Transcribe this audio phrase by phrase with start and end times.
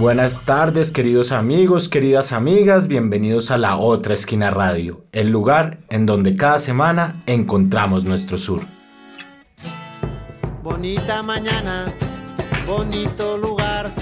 [0.00, 6.06] Buenas tardes, queridos amigos, queridas amigas, bienvenidos a La Otra Esquina Radio, el lugar en
[6.06, 8.62] donde cada semana encontramos nuestro sur.
[10.62, 11.92] Bonita mañana,
[12.66, 13.92] bonito lugar,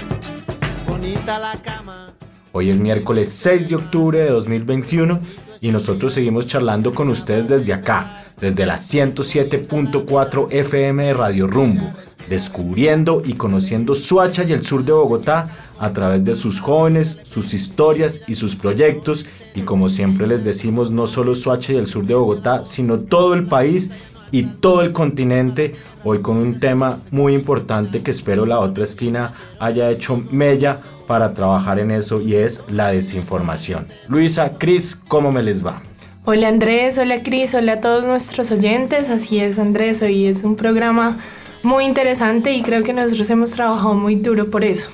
[0.87, 2.13] bonita la cama.
[2.53, 5.19] Hoy es miércoles 6 de octubre de 2021
[5.59, 11.91] y nosotros seguimos charlando con ustedes desde acá, desde la 107.4 FM de Radio Rumbo,
[12.29, 17.53] descubriendo y conociendo Suacha y el sur de Bogotá a través de sus jóvenes, sus
[17.53, 19.25] historias y sus proyectos.
[19.55, 23.33] Y como siempre les decimos, no solo Suacha y el sur de Bogotá, sino todo
[23.33, 23.91] el país
[24.31, 25.75] y todo el continente.
[26.03, 31.33] Hoy con un tema muy importante que espero la otra esquina haya hecho mella para
[31.33, 33.87] trabajar en eso y es la desinformación.
[34.07, 35.81] Luisa, Cris, ¿cómo me les va?
[36.25, 39.09] Hola Andrés, hola Cris, hola a todos nuestros oyentes.
[39.09, 41.17] Así es Andrés, hoy es un programa
[41.63, 44.89] muy interesante y creo que nosotros hemos trabajado muy duro por eso.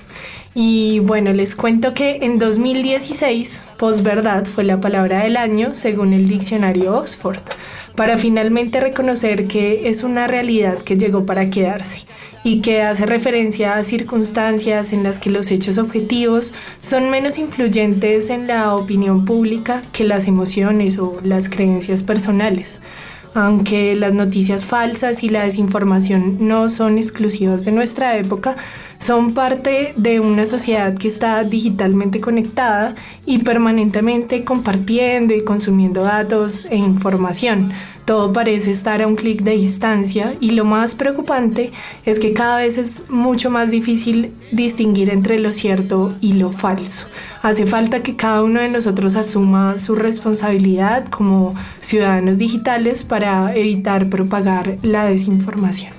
[0.57, 6.29] Y bueno, les cuento que en 2016, posverdad fue la palabra del año según el
[6.29, 7.41] diccionario Oxford,
[7.97, 12.05] para finalmente reconocer que es una realidad que llegó para quedarse
[12.45, 18.29] y que hace referencia a circunstancias en las que los hechos objetivos son menos influyentes
[18.29, 22.79] en la opinión pública que las emociones o las creencias personales
[23.35, 28.55] aunque las noticias falsas y la desinformación no son exclusivas de nuestra época,
[28.97, 36.65] son parte de una sociedad que está digitalmente conectada y permanentemente compartiendo y consumiendo datos
[36.71, 37.73] e información.
[38.05, 41.71] Todo parece estar a un clic de distancia y lo más preocupante
[42.05, 47.07] es que cada vez es mucho más difícil distinguir entre lo cierto y lo falso.
[47.41, 54.07] Hace falta que cada uno de nosotros asuma su responsabilidad como ciudadanos digitales para evitar
[54.07, 55.93] propagar la desinformación.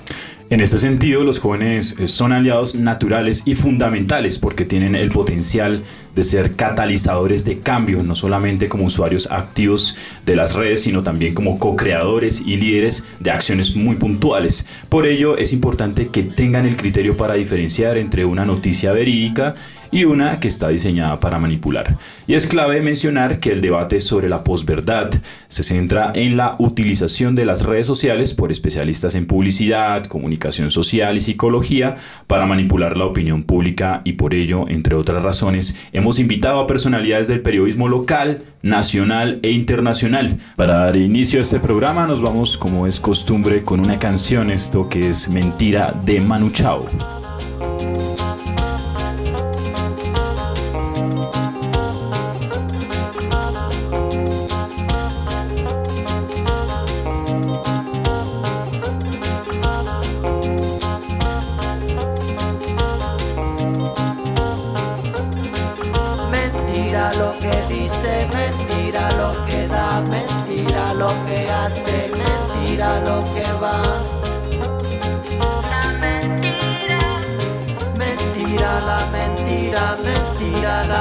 [0.49, 5.83] En este sentido, los jóvenes eh, son aliados naturales y fundamentales porque tienen el potencial
[6.15, 11.35] de ser catalizadores de cambio, no solamente como usuarios activos de las redes, sino también
[11.35, 14.67] como co-creadores y líderes de acciones muy puntuales.
[14.89, 19.57] Por ello, es importante que tengan el criterio para diferenciar entre una noticia verídica
[19.91, 21.97] y una que está diseñada para manipular.
[22.27, 25.11] Y es clave mencionar que el debate sobre la posverdad
[25.49, 31.17] se centra en la utilización de las redes sociales por especialistas en publicidad, comunicación social
[31.17, 31.97] y psicología
[32.27, 37.29] para manipular la opinión pública y por ello, entre otras razones, hemos invitado a personalidades
[37.29, 40.39] del periodismo local, nacional e internacional.
[40.57, 44.89] Para dar inicio a este programa nos vamos como es costumbre con una canción, esto
[44.89, 46.87] que es Mentira de Manu Chao.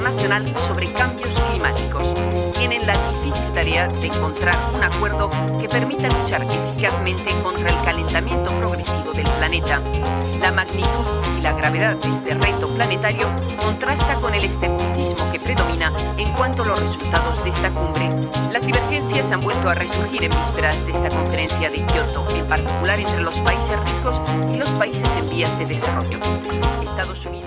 [0.00, 2.14] internacional sobre cambios climáticos.
[2.54, 8.50] Tienen la difícil tarea de encontrar un acuerdo que permita luchar eficazmente contra el calentamiento
[8.52, 9.82] progresivo del planeta.
[10.40, 10.88] La magnitud
[11.38, 13.26] y la gravedad de este reto planetario
[13.62, 18.08] contrasta con el escepticismo que predomina en cuanto a los resultados de esta cumbre.
[18.50, 22.98] Las divergencias han vuelto a resurgir en vísperas de esta conferencia de Kioto, en particular
[22.98, 26.18] entre los países ricos y los países en vías de desarrollo.
[26.82, 27.39] Estados Unidos.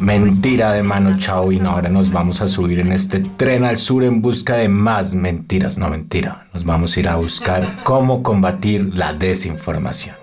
[0.00, 3.78] Mentira de Mano Chao y no, ahora nos vamos a subir en este tren al
[3.78, 5.76] sur en busca de más mentiras.
[5.76, 6.46] No, mentira.
[6.54, 10.14] Nos vamos a ir a buscar cómo combatir la desinformación.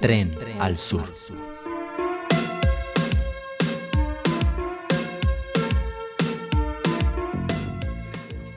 [0.00, 1.04] Tren al sur.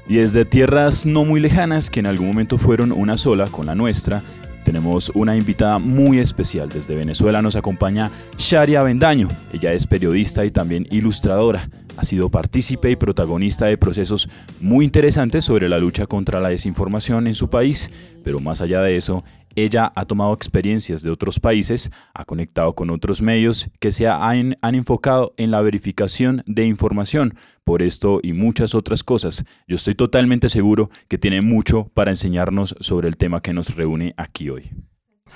[0.08, 3.76] Y desde tierras no muy lejanas, que en algún momento fueron una sola con la
[3.76, 4.22] nuestra,
[4.64, 6.70] tenemos una invitada muy especial.
[6.70, 9.28] Desde Venezuela nos acompaña Sharia Bendaño.
[9.54, 11.70] Ella es periodista y también ilustradora.
[11.98, 14.30] Ha sido partícipe y protagonista de procesos
[14.60, 17.92] muy interesantes sobre la lucha contra la desinformación en su país,
[18.24, 19.24] pero más allá de eso,
[19.56, 24.58] ella ha tomado experiencias de otros países, ha conectado con otros medios que se han,
[24.62, 27.36] han, enfocado en la verificación de información.
[27.64, 32.76] Por esto y muchas otras cosas, yo estoy totalmente seguro que tiene mucho para enseñarnos
[32.80, 34.72] sobre el tema que nos reúne aquí hoy.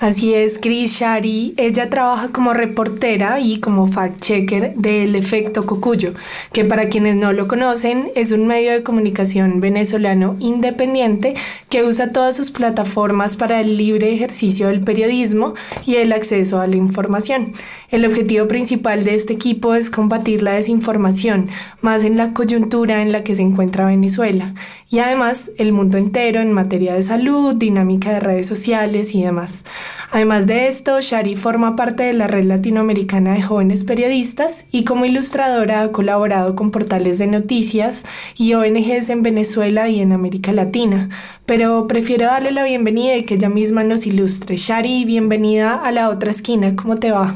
[0.02, 1.54] Así es, Chris Shari.
[1.56, 6.14] Ella trabaja como reportera y como fact-checker del Efecto Cocuyo,
[6.52, 11.34] que para quienes no lo conocen es un medio de comunicación venezolano independiente
[11.70, 15.54] que usa todas sus plataformas para el libre ejercicio del periodismo
[15.86, 17.54] y el acceso a la información.
[17.90, 21.50] El objetivo principal de este equipo es combatir la desinformación,
[21.80, 24.56] más en la coyuntura en la que se encuentra Venezuela,
[24.90, 29.64] y además el mundo entero en materia de salud, dinámica de redes sociales y demás.
[30.12, 35.06] Además de esto, Shari forma parte de la Red Latinoamericana de Jóvenes Periodistas y como
[35.06, 38.06] ilustradora ha colaborado con portales de noticias
[38.38, 41.10] y ONGs en Venezuela y en América Latina.
[41.46, 44.58] Pero prefiero darle la bienvenida y que ella misma nos ilustre.
[44.58, 46.76] Shari, bienvenida a la otra esquina.
[46.76, 47.36] ¿Cómo te va?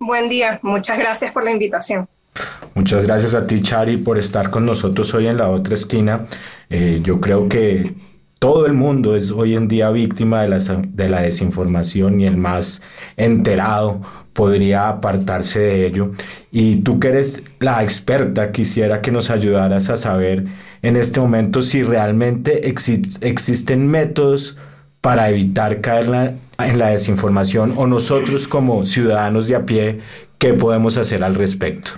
[0.00, 2.06] Buen día, muchas gracias por la invitación.
[2.74, 6.24] Muchas gracias a ti, Chari, por estar con nosotros hoy en la otra esquina.
[6.68, 7.94] Eh, yo creo que
[8.44, 12.36] todo el mundo es hoy en día víctima de la, de la desinformación y el
[12.36, 12.82] más
[13.16, 14.02] enterado
[14.34, 16.10] podría apartarse de ello.
[16.52, 20.44] Y tú que eres la experta, quisiera que nos ayudaras a saber
[20.82, 24.58] en este momento si realmente existen métodos
[25.00, 30.00] para evitar caer en la desinformación o nosotros como ciudadanos de a pie,
[30.36, 31.92] ¿qué podemos hacer al respecto?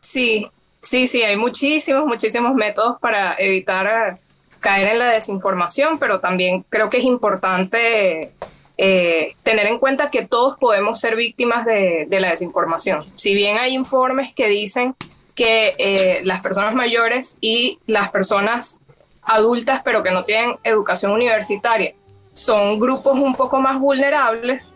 [0.00, 0.46] Sí,
[0.80, 4.18] sí, sí, hay muchísimos, muchísimos métodos para evitar
[4.60, 8.32] caer en la desinformación, pero también creo que es importante
[8.76, 13.06] eh, tener en cuenta que todos podemos ser víctimas de, la desinformación.
[13.16, 14.94] Si bien hay informes que dicen
[15.34, 18.80] que eh, las personas mayores y las personas
[19.22, 21.94] adultas, pero que no tienen educación universitaria,
[22.34, 24.68] son grupos un poco más vulnerables,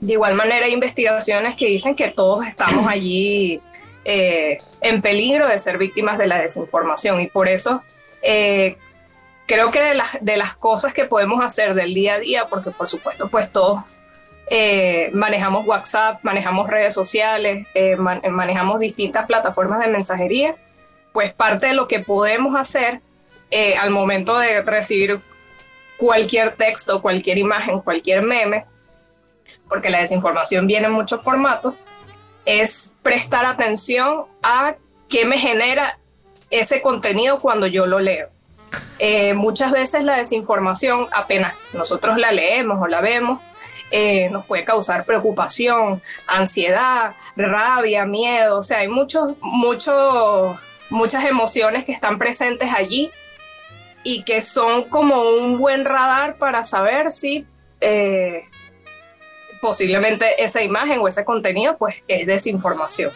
[0.00, 3.60] de igual manera hay investigaciones que dicen que todos estamos allí
[4.04, 7.82] eh, en peligro de ser víctimas de la desinformación y por eso
[9.50, 12.70] creo que de las, de las cosas que podemos hacer del día a día, porque
[12.70, 13.82] por supuesto pues todos
[14.48, 20.54] eh, manejamos WhatsApp, manejamos redes sociales, eh, manejamos distintas plataformas de mensajería,
[21.12, 23.00] pues parte de lo que podemos hacer
[23.50, 25.20] eh, al momento de recibir
[25.96, 28.66] cualquier texto, cualquier imagen, cualquier meme,
[29.68, 31.76] porque la desinformación viene en muchos formatos,
[32.44, 34.76] es prestar atención a
[35.08, 35.98] qué me genera
[36.50, 38.28] ese contenido cuando yo lo leo.
[38.98, 43.40] Eh, muchas veces la desinformación, apenas nosotros la leemos o la vemos,
[43.90, 50.58] eh, nos puede causar preocupación, ansiedad, rabia, miedo, o sea, hay muchos, muchos,
[50.90, 53.10] muchas emociones que están presentes allí
[54.02, 57.46] y que son como un buen radar para saber si
[57.80, 58.44] eh,
[59.60, 63.12] posiblemente esa imagen o ese contenido pues es desinformación.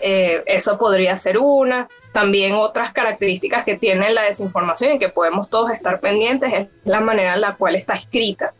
[0.00, 1.88] Eso podría ser una.
[2.12, 7.00] También otras características que tiene la desinformación y que podemos todos estar pendientes es la
[7.00, 8.54] manera en la cual está escrita.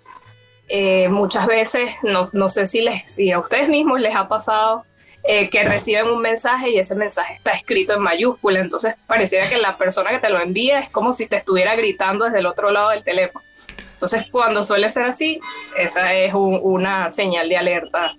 [0.68, 4.84] Eh, muchas veces, no, no sé si, les, si a ustedes mismos les ha pasado
[5.22, 9.56] eh, que reciben un mensaje y ese mensaje está escrito en mayúscula, entonces pareciera que
[9.56, 12.70] la persona que te lo envía es como si te estuviera gritando desde el otro
[12.70, 13.44] lado del teléfono.
[13.92, 15.40] Entonces, cuando suele ser así,
[15.78, 18.14] esa es una señal de alerta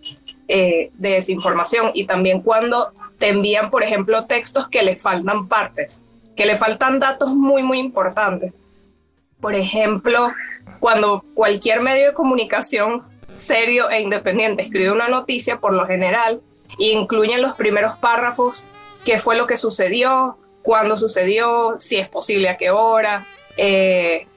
[0.48, 1.92] eh, de desinformación.
[1.94, 2.92] Y también cuando
[3.30, 6.04] envían, por ejemplo, textos que le faltan partes,
[6.36, 8.54] que le faltan datos muy, muy importantes.
[9.40, 10.32] Por ejemplo,
[10.80, 13.02] cuando cualquier medio de comunicación
[13.32, 16.42] serio e independiente escribe una noticia, por lo general,
[16.80, 18.66] e incluye en los primeros párrafos
[19.04, 23.28] qué fue lo que sucedió, cuándo sucedió, si es posible, a qué hora,
[23.58, 24.28] eh,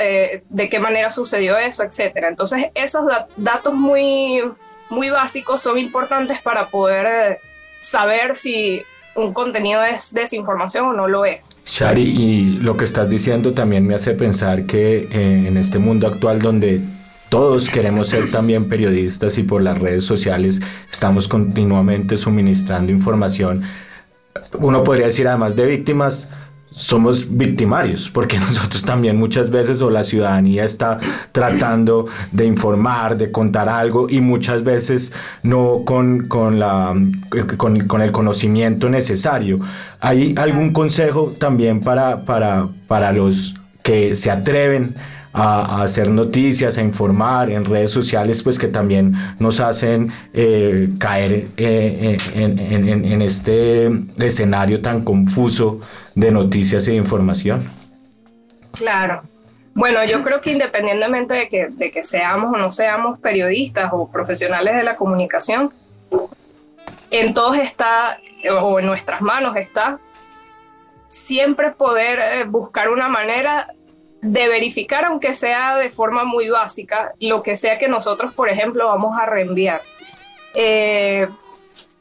[0.00, 2.16] eh, de qué manera sucedió eso, etc.
[2.28, 3.04] Entonces, esos
[3.36, 4.42] datos muy,
[4.88, 7.40] muy básicos son importantes para poder
[7.86, 8.82] saber si
[9.14, 11.56] un contenido es desinformación o no lo es.
[11.64, 16.40] Shari, y lo que estás diciendo también me hace pensar que en este mundo actual
[16.40, 16.82] donde
[17.28, 23.62] todos queremos ser también periodistas y por las redes sociales estamos continuamente suministrando información.
[24.58, 26.30] Uno podría decir además de víctimas,
[26.76, 30.98] somos victimarios, porque nosotros también muchas veces o la ciudadanía está
[31.32, 36.94] tratando de informar, de contar algo y muchas veces no con, con, la,
[37.56, 39.58] con, con el conocimiento necesario.
[40.00, 44.94] ¿Hay algún consejo también para, para, para los que se atreven
[45.36, 51.48] a, hacer noticias, a informar en redes sociales, pues que también nos hacen eh, caer
[51.58, 55.80] eh, en, en, este escenario tan confuso
[56.14, 57.64] de noticias e información.
[58.72, 59.22] Claro.
[59.74, 64.10] Bueno, yo creo que independientemente de que, de que seamos o no seamos periodistas o
[64.10, 65.70] profesionales de la comunicación,
[67.10, 68.18] en todos está,
[68.62, 69.98] o en nuestras manos está,
[71.08, 73.75] siempre poder eh, buscar una manera
[74.26, 78.86] de verificar, aunque sea de forma muy básica, lo que sea que nosotros, por ejemplo,
[78.86, 79.82] vamos a reenviar.
[80.52, 81.28] Eh,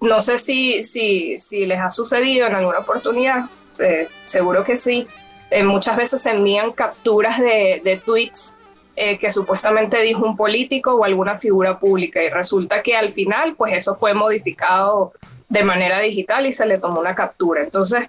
[0.01, 3.46] no sé si, si, si, les ha sucedido en alguna oportunidad,
[3.77, 5.05] eh, seguro que sí.
[5.51, 8.58] Eh, muchas veces se envían capturas de, de tweets
[8.96, 13.74] que supuestamente dijo un político o alguna figura pública y resulta que al final, pues
[13.74, 15.12] eso fue modificado
[15.50, 17.62] de manera digital y se le tomó una captura.
[17.62, 18.08] Entonces,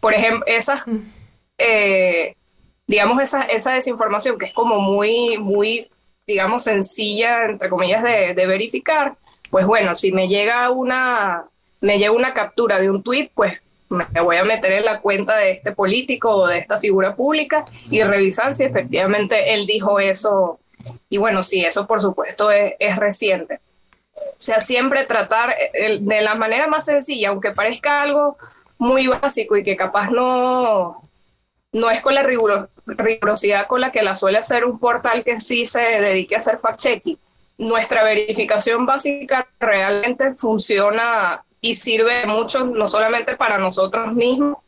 [0.00, 0.84] por ejemplo, esas
[2.88, 5.88] digamos, esa, esa desinformación que es como muy, muy,
[6.26, 9.14] digamos, sencilla, entre comillas, de, verificar,
[9.50, 11.44] pues bueno, si me llega una,
[11.80, 15.36] me llega una captura de un tweet, pues me voy a meter en la cuenta
[15.36, 20.58] de este político o de esta figura pública y revisar si efectivamente él dijo eso.
[21.08, 23.60] Y bueno, sí, eso por supuesto es, es reciente.
[24.14, 28.36] O sea, siempre tratar de la manera más sencilla, aunque parezca algo
[28.78, 31.07] muy básico y que capaz no,
[31.72, 35.66] no es con la rigurosidad con la que la suele hacer un portal que sí
[35.66, 37.18] se dedique a hacer fact-checking.
[37.58, 44.58] Nuestra verificación básica realmente funciona y sirve mucho, no solamente para nosotros mismos,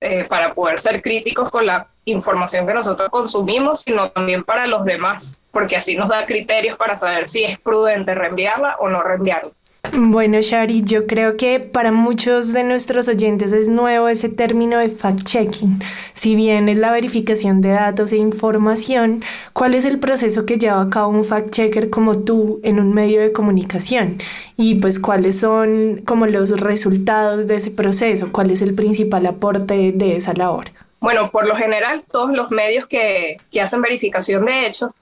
[0.00, 4.84] eh, para poder ser críticos con la información que nosotros consumimos, sino también para los
[4.84, 9.50] demás, porque así nos da criterios para saber si es prudente reenviarla o no reenviarla.
[9.92, 14.88] Bueno, Shari, yo creo que para muchos de nuestros oyentes es nuevo ese término de
[14.88, 15.82] fact-checking.
[16.12, 20.80] Si bien es la verificación de datos e información, ¿cuál es el proceso que lleva
[20.80, 24.18] a cabo un fact-checker como tú en un medio de comunicación?
[24.56, 29.92] Y pues cuáles son como los resultados de ese proceso, cuál es el principal aporte
[29.92, 30.66] de esa labor.
[31.00, 34.92] Bueno, por lo general todos los medios que, que hacen verificación de hechos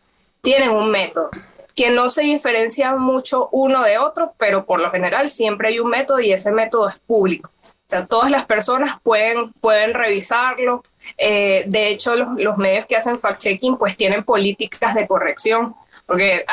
[0.40, 1.30] tienen un método
[1.78, 5.88] que no se diferencia mucho uno de otro, pero por lo general siempre hay un
[5.88, 7.52] método y ese método es público.
[7.62, 10.82] O sea, todas las personas pueden, pueden revisarlo.
[11.16, 16.44] Eh, de hecho, los, medios que hacen fact-checking pues tienen políticas de corrección, porque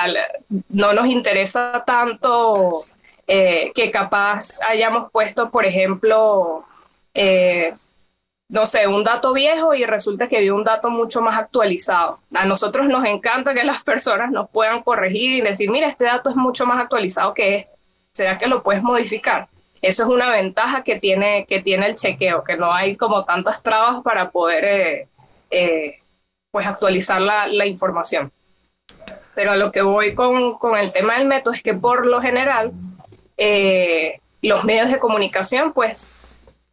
[0.70, 2.86] no nos interesa tanto
[3.26, 6.66] eh, que capaz hayamos puesto, por ejemplo,
[7.16, 7.74] eh,
[8.48, 12.20] no sé, un dato viejo y resulta que vio un dato mucho más actualizado.
[12.34, 16.30] A nosotros nos encanta que las personas nos puedan corregir y decir, mira, este dato
[16.30, 17.76] es mucho más actualizado que este.
[18.12, 19.50] ¿Será que lo puedes modificar?
[19.82, 23.62] Eso es una ventaja que tiene, que tiene el chequeo, que no hay como tantas
[23.62, 25.08] trabas para poder eh,
[25.52, 25.98] eh,
[26.50, 28.32] pues actualizar la, información.
[29.34, 32.22] Pero a lo que voy con, con, el tema del método es que por lo
[32.22, 32.72] general
[33.38, 36.10] eh, los medios de comunicación pues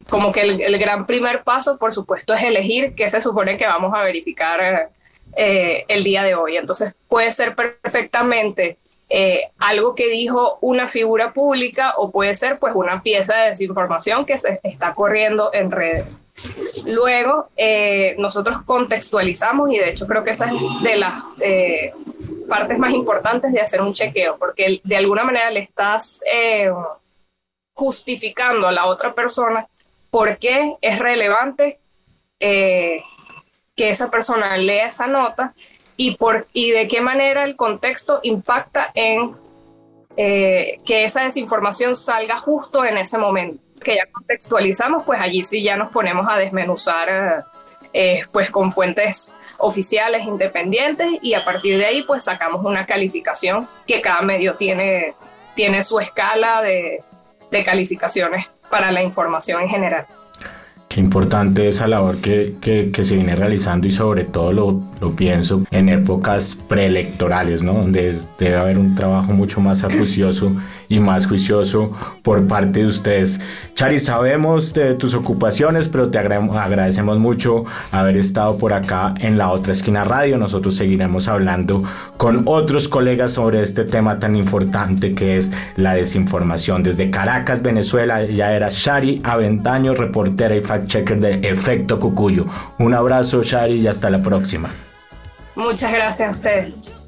[0.08, 3.94] como que el, gran primer paso, por supuesto, es elegir qué se supone que vamos
[3.94, 4.90] a verificar
[5.36, 6.56] eh, el día de hoy.
[6.56, 8.76] Entonces, puede ser perfectamente
[9.08, 14.24] eh, algo que dijo una figura pública o puede ser pues una pieza de desinformación
[14.24, 16.20] que se está corriendo en redes.
[16.84, 21.22] Luego, eh, nosotros contextualizamos y de hecho creo que esa es de las
[22.48, 26.22] partes más importantes de hacer un chequeo, porque de alguna manera le estás
[27.74, 29.66] justificando a la otra persona
[30.12, 31.80] por qué es relevante
[32.38, 33.02] eh,
[33.74, 35.54] que esa persona lea esa nota
[35.96, 39.34] y, por, y de qué manera el contexto impacta en
[40.18, 43.62] eh, que esa desinformación salga justo en ese momento.
[43.82, 47.44] Que ya contextualizamos, pues allí sí ya nos ponemos a desmenuzar
[47.94, 53.66] eh, pues con fuentes oficiales, independientes, y a partir de ahí pues sacamos una calificación
[53.86, 55.14] que cada medio tiene,
[55.54, 57.02] tiene su escala de,
[57.50, 60.06] de calificaciones para la información en general.
[60.88, 65.14] Qué importante esa labor que, que, que, se viene realizando y sobre todo lo, lo,
[65.14, 67.74] pienso en épocas preelectorales, ¿no?
[67.74, 70.52] Donde debe haber un trabajo mucho más acucioso
[70.92, 71.90] y más juicioso
[72.22, 73.40] por parte de ustedes.
[73.74, 79.50] Chari, sabemos de tus ocupaciones, pero te agradecemos mucho haber estado por acá en la
[79.50, 80.36] otra esquina radio.
[80.36, 81.82] Nosotros seguiremos hablando
[82.18, 86.82] con otros colegas sobre este tema tan importante que es la desinformación.
[86.82, 92.44] Desde Caracas, Venezuela, ya era Shari Aventaño, reportera y fact-checker de Efecto Cucuyo.
[92.78, 94.68] Un abrazo, Shari, y hasta la próxima.
[95.54, 97.01] Muchas gracias a ustedes.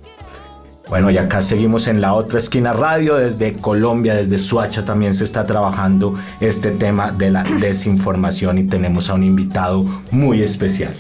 [0.89, 5.25] Bueno, y acá seguimos en la otra esquina radio, desde Colombia, desde Suacha también se
[5.25, 10.95] está trabajando este tema de la desinformación y tenemos a un invitado muy especial.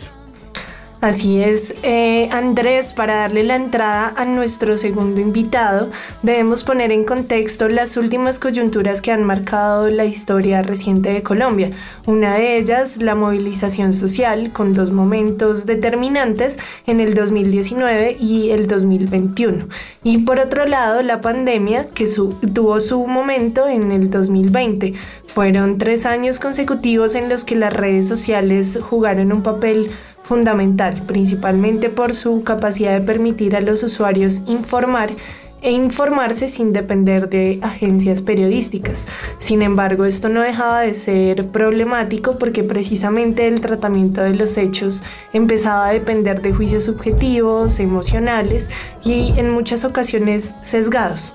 [1.04, 5.90] Así es, eh, Andrés, para darle la entrada a nuestro segundo invitado,
[6.22, 11.72] debemos poner en contexto las últimas coyunturas que han marcado la historia reciente de Colombia.
[12.06, 18.66] Una de ellas, la movilización social, con dos momentos determinantes en el 2019 y el
[18.66, 19.68] 2021.
[20.04, 22.06] Y por otro lado, la pandemia, que
[22.54, 24.94] tuvo su momento en el 2020.
[25.26, 29.90] Fueron tres años consecutivos en los que las redes sociales jugaron un papel
[30.24, 35.14] fundamental, principalmente por su capacidad de permitir a los usuarios informar
[35.60, 39.06] e informarse sin depender de agencias periodísticas.
[39.38, 45.02] Sin embargo, esto no dejaba de ser problemático porque precisamente el tratamiento de los hechos
[45.32, 48.68] empezaba a depender de juicios subjetivos, emocionales
[49.04, 51.32] y en muchas ocasiones sesgados.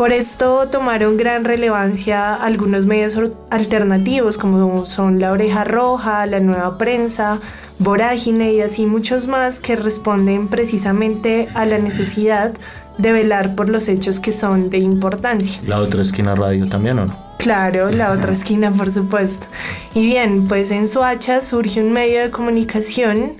[0.00, 3.18] Por esto tomaron gran relevancia algunos medios
[3.50, 7.38] alternativos como son La Oreja Roja, La Nueva Prensa,
[7.78, 12.54] Vorágine y así muchos más que responden precisamente a la necesidad
[12.96, 15.60] de velar por los hechos que son de importancia.
[15.66, 17.18] La otra esquina radio también, ¿o no?
[17.36, 19.48] Claro, la otra esquina, por supuesto.
[19.94, 23.36] Y bien, pues en Soacha surge un medio de comunicación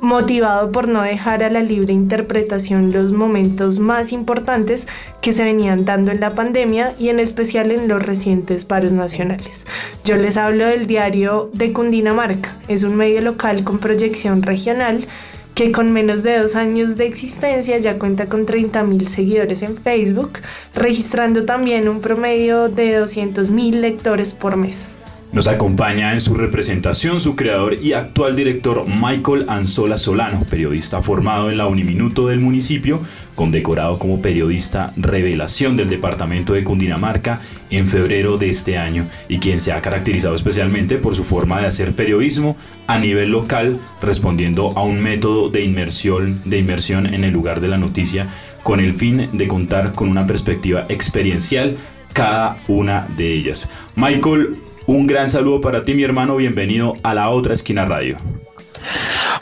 [0.00, 4.86] motivado por no dejar a la libre interpretación los momentos más importantes
[5.20, 9.66] que se venían dando en la pandemia y en especial en los recientes paros nacionales.
[10.04, 15.06] Yo les hablo del diario de Cundinamarca, es un medio local con proyección regional
[15.56, 20.40] que con menos de dos años de existencia ya cuenta con 30.000 seguidores en Facebook,
[20.74, 24.95] registrando también un promedio de 200.000 lectores por mes.
[25.36, 31.50] Nos acompaña en su representación su creador y actual director Michael Anzola Solano, periodista formado
[31.50, 33.02] en la Uniminuto del municipio,
[33.34, 39.60] condecorado como periodista revelación del departamento de Cundinamarca en febrero de este año y quien
[39.60, 44.84] se ha caracterizado especialmente por su forma de hacer periodismo a nivel local, respondiendo a
[44.84, 48.28] un método de inmersión, de inmersión en el lugar de la noticia
[48.62, 51.76] con el fin de contar con una perspectiva experiencial
[52.14, 53.70] cada una de ellas.
[53.96, 56.36] Michael, un gran saludo para ti, mi hermano.
[56.36, 58.18] Bienvenido a la otra esquina radio.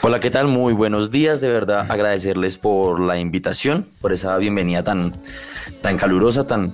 [0.01, 0.47] Hola, ¿qué tal?
[0.47, 1.41] Muy buenos días.
[1.41, 5.15] De verdad, agradecerles por la invitación, por esa bienvenida tan,
[5.81, 6.73] tan calurosa, tan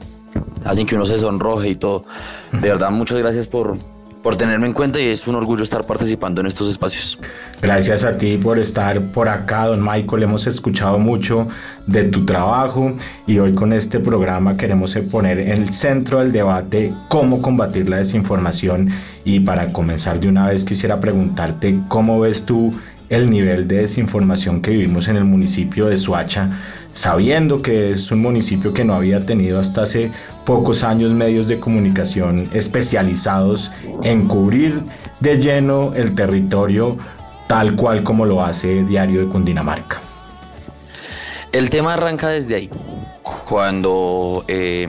[0.66, 2.06] hacen que uno se sonroje y todo.
[2.52, 3.78] De verdad, muchas gracias por,
[4.22, 7.20] por tenerme en cuenta y es un orgullo estar participando en estos espacios.
[7.62, 10.24] Gracias a ti por estar por acá, don Michael.
[10.24, 11.48] Hemos escuchado mucho
[11.88, 12.94] de tu trabajo
[13.26, 17.98] y hoy con este programa queremos poner en el centro del debate cómo combatir la
[17.98, 18.90] desinformación
[19.24, 22.74] y para comenzar de una vez quisiera preguntarte cómo ves tú
[23.10, 26.50] el nivel de desinformación que vivimos en el municipio de Suacha
[26.94, 30.12] sabiendo que es un municipio que no había tenido hasta hace
[30.46, 33.72] pocos años medios de comunicación especializados
[34.04, 34.84] en cubrir
[35.20, 36.98] de lleno el territorio
[37.48, 40.02] tal cual como lo hace Diario de Cundinamarca.
[41.52, 42.70] El tema arranca desde ahí,
[43.44, 44.88] cuando eh,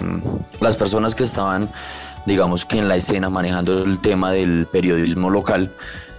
[0.61, 1.69] las personas que estaban,
[2.25, 5.73] digamos que en la escena manejando el tema del periodismo local,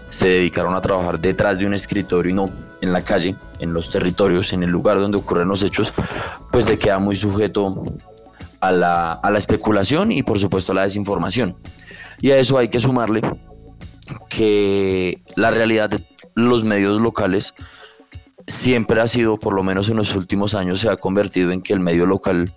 [0.09, 2.49] se dedicaron a trabajar detrás de un escritorio y no
[2.83, 5.93] en la calle, en los territorios, en el lugar donde ocurren los hechos,
[6.51, 7.85] pues se queda muy sujeto
[8.59, 11.55] a la, a la especulación y por supuesto a la desinformación.
[12.19, 13.21] Y a eso hay que sumarle
[14.29, 17.53] que la realidad de los medios locales
[18.47, 21.71] siempre ha sido, por lo menos en los últimos años, se ha convertido en que
[21.71, 22.53] el medio local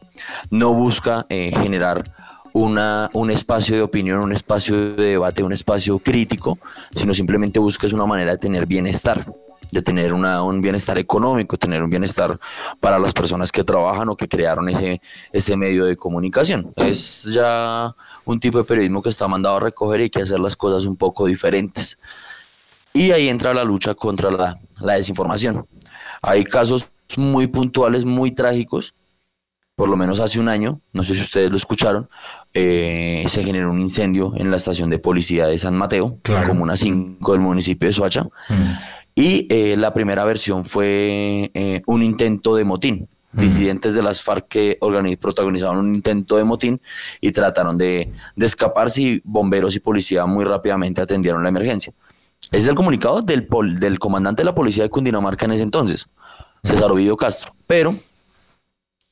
[0.50, 2.12] no busca eh, generar
[2.52, 6.58] una, un espacio de opinión, un espacio de debate, un espacio crítico,
[6.92, 9.24] sino simplemente busca una manera de tener bienestar
[9.72, 12.38] de tener un bienestar económico, tener un bienestar
[12.80, 15.00] para las personas que trabajan o que crearon ese,
[15.32, 16.72] ese medio de comunicación.
[16.76, 20.40] Es ya un tipo de periodismo que está mandado a recoger y hay que hacer
[20.40, 21.98] las cosas un poco diferentes.
[22.92, 25.66] Y ahí entra la lucha contra la, la desinformación.
[26.22, 28.94] Hay casos muy puntuales, muy trágicos.
[29.74, 32.08] Por lo menos hace un año, no sé si ustedes lo escucharon,
[32.54, 36.48] eh, se generó un incendio en la estación de policía de San Mateo, Claro.
[36.48, 38.22] como una 5 del municipio de Soacha.
[38.48, 38.72] Mm.
[39.16, 43.08] Y eh, la primera versión fue eh, un intento de motín.
[43.32, 44.78] Disidentes de las FARC que
[45.20, 46.80] protagonizaron un intento de motín
[47.20, 51.92] y trataron de, de escaparse y bomberos y policía muy rápidamente atendieron la emergencia.
[52.44, 55.64] Ese es el comunicado del, pol- del comandante de la policía de Cundinamarca en ese
[55.64, 56.06] entonces,
[56.64, 57.54] César Ovidio Castro.
[57.66, 57.94] Pero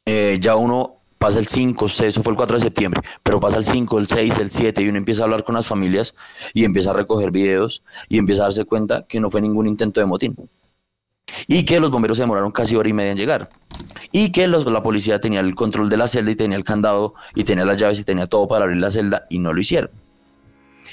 [0.07, 0.94] eh, ya uno
[1.25, 4.39] pasa el 5, eso fue el 4 de septiembre, pero pasa el 5, el 6,
[4.41, 6.15] el 7 y uno empieza a hablar con las familias
[6.53, 10.01] y empieza a recoger videos y empieza a darse cuenta que no fue ningún intento
[10.01, 10.37] de motín.
[11.47, 13.49] Y que los bomberos se demoraron casi hora y media en llegar.
[14.13, 17.45] Y que la policía tenía el control de la celda y tenía el candado y
[17.45, 20.04] tenía las llaves y tenía todo para abrir la celda y no lo hicieron.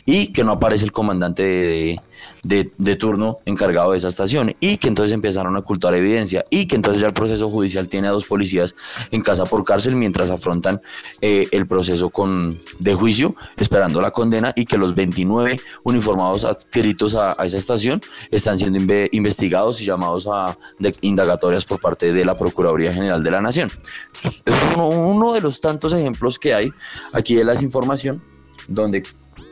[0.06, 1.44] Y que no aparece el comandante
[2.44, 4.56] de, de- turno encargado de esa estación.
[4.60, 6.44] Y que entonces empezaron a ocultar evidencia.
[6.50, 8.76] Y que entonces ya el proceso judicial tiene a dos policías
[9.12, 10.82] en casa por cárcel mientras afrontan
[11.22, 14.54] eh, el proceso con, de juicio, esperando la condena.
[14.56, 20.28] Y que los 29 uniformados adscritos a, esa estación están siendo inve- investigados y llamados
[20.32, 23.70] a de- indagatorias por parte de la Procuraduría General de la Nación.
[24.24, 24.44] Es
[24.78, 26.70] uno, de los tantos ejemplos que hay
[27.14, 28.22] aquí de la desinformación,
[28.68, 29.04] donde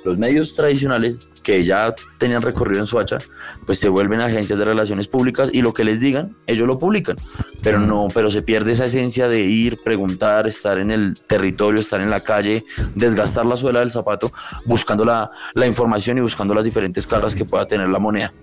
[0.10, 3.20] los medios tradicionales que ya tenían recorrido en Suacha,
[3.68, 7.16] pues se vuelven agencias de relaciones públicas y lo que les digan, ellos lo publican.
[7.62, 12.02] Pero no, pero se pierde esa esencia de ir, preguntar, estar en el territorio, estar
[12.02, 14.32] en la calle, desgastar la suela del zapato,
[14.66, 18.34] buscando la, la información y buscando las diferentes caras que pueda tener la moneda.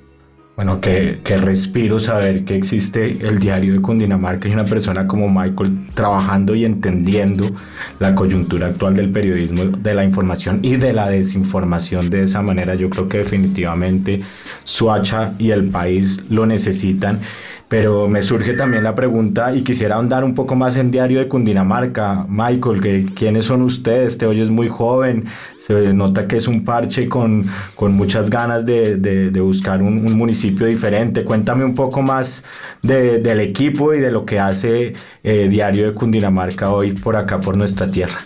[0.57, 5.29] Bueno, que, que respiro saber que existe el diario de Cundinamarca y una persona como
[5.29, 7.51] Michael trabajando y entendiendo
[7.99, 12.75] la coyuntura actual del periodismo, de la información y de la desinformación de esa manera.
[12.75, 14.23] Yo creo que definitivamente
[14.65, 17.21] Suacha y el país lo necesitan.
[17.69, 21.27] Pero me surge también la pregunta y quisiera ahondar un poco más en Diario de
[21.27, 22.25] Cundinamarca.
[22.29, 24.19] Michael, que, ¿quiénes son ustedes?
[24.19, 25.25] Te oyes muy joven,
[25.59, 30.17] se nota que es un parche con, con muchas ganas de, de- buscar un, un
[30.17, 31.25] municipio diferente.
[31.25, 32.45] Cuéntame un poco más
[32.83, 37.41] de- del equipo y de lo que hace eh, Diario de Cundinamarca hoy por acá,
[37.41, 38.19] por nuestra tierra.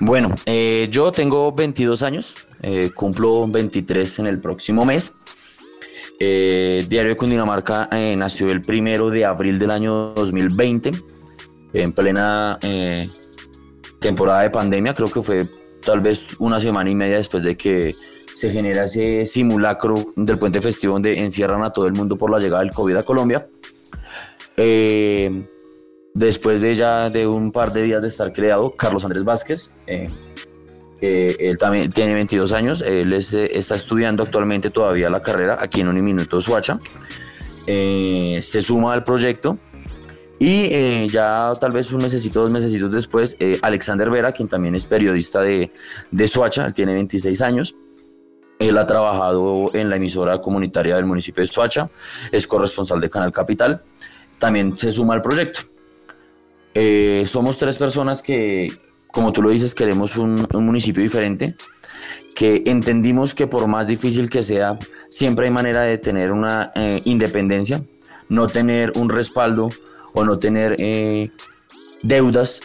[0.00, 5.12] Bueno, eh, yo tengo 22 años, eh, cumplo 23 en el próximo mes.
[6.18, 10.90] Eh, Diario de Cundinamarca eh, nació el primero de abril del año 2020,
[11.74, 13.06] en plena eh,
[14.00, 15.46] temporada de pandemia, creo que fue
[15.84, 17.94] tal vez una semana y media después de que
[18.34, 22.38] se genera ese simulacro del puente festivo donde encierran a todo el mundo por la
[22.38, 23.48] llegada del COVID a Colombia.
[26.14, 29.70] Después de ya de un par de días de estar creado, Carlos Andrés Vázquez,
[31.00, 35.80] eh, él también tiene 22 años, él eh, está estudiando actualmente todavía la carrera aquí
[35.80, 36.78] en Uniminuto Suacha,
[37.66, 39.58] eh, se suma al proyecto
[40.38, 44.76] y eh, ya tal vez un mesecito, dos mesecitos después, eh, Alexander Vera, quien también
[44.76, 45.72] es periodista de,
[46.10, 47.74] de Suacha, él tiene 26 años,
[48.60, 51.90] él ha trabajado en la emisora comunitaria del municipio de Suacha,
[52.30, 53.82] es corresponsal de Canal Capital,
[54.38, 55.60] también se suma al proyecto.
[57.26, 58.68] Somos tres personas que,
[59.08, 61.56] como tú lo dices, queremos un, un municipio diferente,
[62.36, 67.00] que entendimos que por más difícil que sea, siempre hay manera de tener una eh,
[67.04, 67.82] independencia,
[68.28, 69.70] no tener un respaldo
[70.12, 71.30] o no tener eh,
[72.02, 72.60] deudas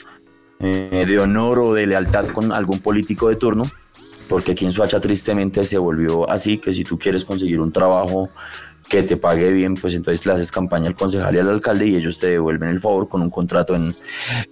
[0.59, 3.63] eh, de honor o de lealtad con algún político de turno,
[4.27, 8.29] porque aquí en Suacha tristemente se volvió así, que si tú quieres conseguir un trabajo
[8.89, 11.95] que te pague bien, pues entonces le haces campaña al concejal y al alcalde y
[11.95, 13.95] ellos te devuelven el favor con un contrato en,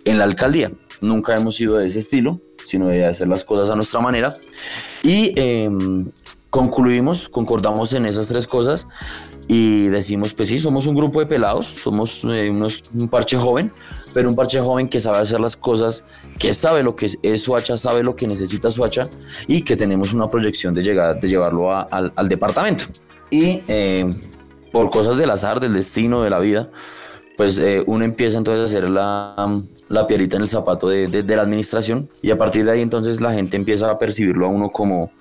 [0.05, 0.71] en la alcaldía.
[1.01, 4.35] Nunca hemos sido de ese estilo, sino de hacer las cosas a nuestra manera.
[5.03, 5.69] Y eh,
[6.49, 8.87] concluimos, concordamos en esas tres cosas
[9.47, 13.71] y decimos, pues sí, somos un grupo de pelados, somos eh, unos, un parche joven,
[14.13, 16.03] pero un parche joven que sabe hacer las cosas,
[16.37, 19.07] que sabe lo que es, es Suacha, sabe lo que necesita Suacha
[19.47, 22.85] y que tenemos una proyección de, llegar, de llevarlo al, departamento.
[23.29, 24.11] Y eh,
[24.71, 26.69] por cosas del azar, del destino, de la vida,
[27.39, 31.23] pues eh, uno empieza entonces a hacer la, la piedrita en el zapato de, de-
[31.23, 34.49] de la administración y a partir de ahí entonces la gente empieza a percibirlo a
[34.49, 35.11] uno como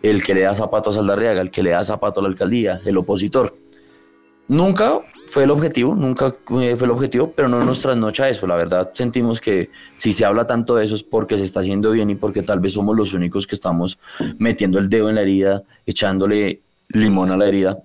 [0.00, 2.80] el que le da zapatos a Saldarriaga, el que le da zapato a la alcaldía,
[2.84, 3.52] el opositor.
[4.46, 6.26] Nunca fue el objetivo, nunca
[6.60, 8.46] eh, fue el objetivo, pero no nos trasnocha eso.
[8.46, 11.90] La verdad, sentimos que si se habla tanto de eso es porque se está haciendo
[11.90, 13.98] bien y porque tal vez somos los únicos que estamos
[14.38, 17.76] metiendo el dedo en la herida, echándole limón a la herida.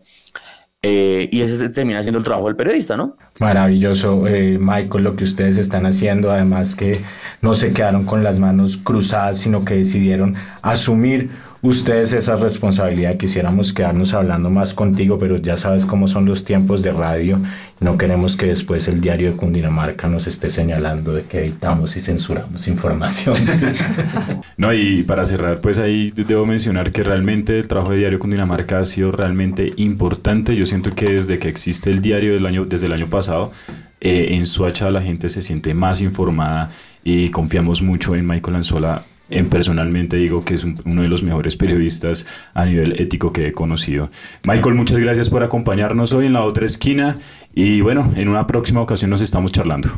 [0.84, 3.15] Eh, y ese termina siendo el trabajo del periodista, ¿no?
[3.39, 6.32] Maravilloso, eh, Michael, lo que ustedes están haciendo.
[6.32, 7.02] Además que
[7.41, 11.30] no se quedaron con las manos cruzadas, sino que decidieron asumir
[11.62, 13.17] ustedes esa responsabilidad.
[13.17, 17.39] Quisiéramos quedarnos hablando más contigo, pero ya sabes cómo son los tiempos de radio.
[17.80, 22.02] No queremos que después el diario de Cundinamarca nos esté señalando de que editamos y
[22.02, 23.38] censuramos información.
[24.58, 28.80] no, y para cerrar, pues ahí debo mencionar que realmente el trabajo de Diario Cundinamarca
[28.80, 30.56] ha sido realmente importante.
[30.56, 33.52] Yo siento que desde que existe el diario del año, desde el año pasado,
[34.00, 36.71] eh, en Suacha la gente se siente más informada
[37.04, 41.56] y confiamos mucho en Michael Anzola en personalmente digo que es uno de los mejores
[41.56, 44.10] periodistas a nivel ético que he conocido.
[44.44, 47.17] Michael, muchas gracias por acompañarnos hoy en la otra esquina
[47.54, 49.89] y bueno, en una próxima ocasión nos estamos charlando.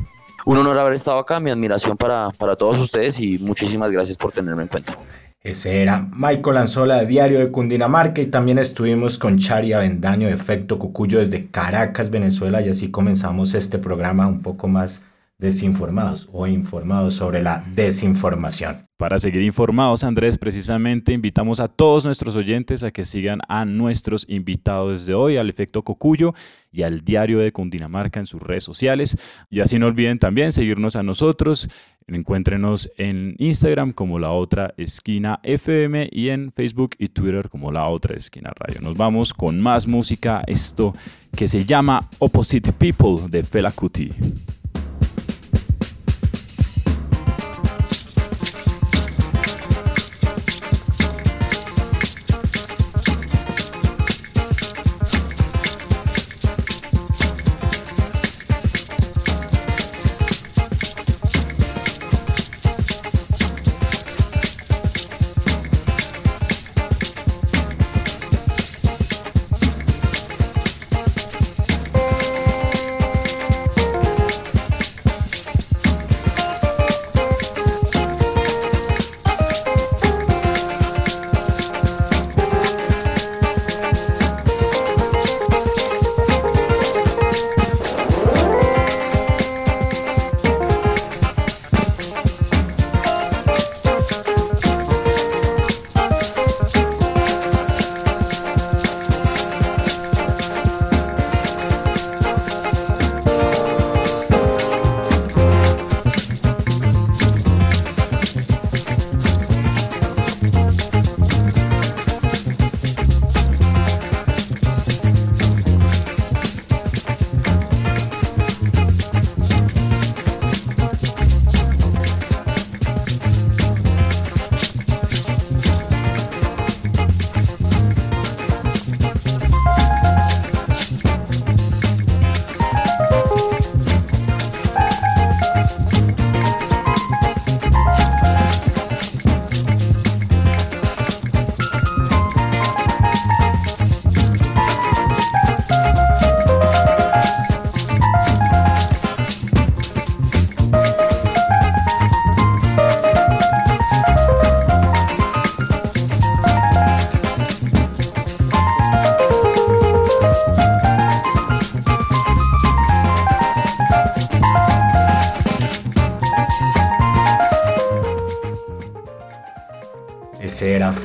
[0.46, 4.32] Un honor haber estado acá, mi admiración para, para todos ustedes y muchísimas gracias por
[4.32, 4.98] tenerme en cuenta.
[5.42, 10.34] Ese era Michael Anzola de Diario de Cundinamarca y también estuvimos con Chari Avendaño de
[10.34, 15.04] Efecto Cucuyo desde Caracas, Venezuela y así comenzamos este programa un poco más
[15.44, 18.88] desinformados o informados sobre la desinformación.
[18.98, 24.26] Para seguir informados, Andrés, precisamente invitamos a todos nuestros oyentes a que sigan a nuestros
[24.30, 26.34] invitados de hoy, al Efecto Cocuyo
[26.72, 29.18] y al Diario de Cundinamarca en sus redes sociales.
[29.50, 31.68] Y así no olviden también seguirnos a nosotros.
[32.08, 37.90] Encuéntrenos en Instagram como La Otra Esquina FM y en Facebook y Twitter como La
[37.90, 38.80] Otra Esquina Radio.
[38.80, 40.96] Nos vamos con más música, esto
[41.36, 44.12] que se llama Opposite People de Fela Kuti.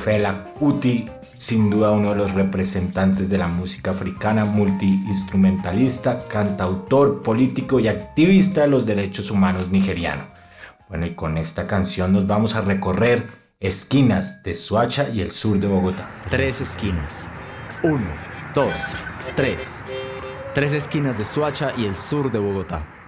[0.09, 7.79] Fela Kuti, sin duda uno de los representantes de la música africana, multiinstrumentalista, cantautor, político
[7.79, 10.23] y activista de los derechos humanos nigeriano.
[10.87, 13.27] Bueno, y con esta canción nos vamos a recorrer
[13.59, 16.09] esquinas de Suacha y el sur de Bogotá.
[16.31, 17.27] Tres esquinas.
[17.83, 18.07] Uno,
[18.55, 18.79] dos,
[19.35, 19.75] tres.
[20.55, 22.98] Tres esquinas de Suacha y el sur de Bogotá.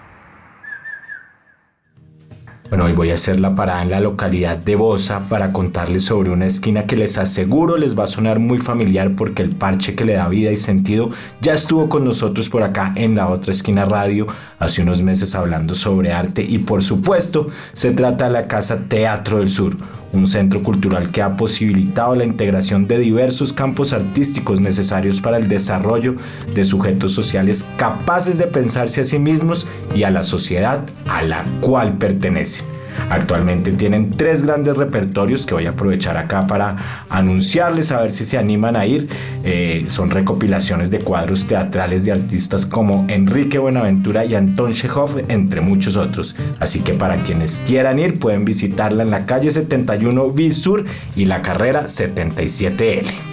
[2.71, 6.29] Bueno, hoy voy a hacer la parada en la localidad de Bosa para contarles sobre
[6.29, 10.05] una esquina que les aseguro les va a sonar muy familiar porque el parche que
[10.05, 11.09] le da vida y sentido
[11.41, 14.25] ya estuvo con nosotros por acá en la otra esquina radio
[14.57, 19.39] hace unos meses hablando sobre arte y por supuesto se trata de la Casa Teatro
[19.39, 19.75] del Sur,
[20.13, 25.47] un centro cultural que ha posibilitado la integración de diversos campos artísticos necesarios para el
[25.47, 26.15] desarrollo
[26.53, 31.45] de sujetos sociales capaces de pensarse a sí mismos y a la sociedad a la
[31.61, 32.70] cual pertenece.
[33.09, 38.25] Actualmente tienen tres grandes repertorios que voy a aprovechar acá para anunciarles a ver si
[38.25, 39.07] se animan a ir.
[39.43, 45.61] Eh, son recopilaciones de cuadros teatrales de artistas como Enrique Buenaventura y Anton Chekhov, entre
[45.61, 46.35] muchos otros.
[46.59, 51.25] Así que para quienes quieran ir pueden visitarla en la calle 71 B Sur y
[51.25, 53.30] la carrera 77L.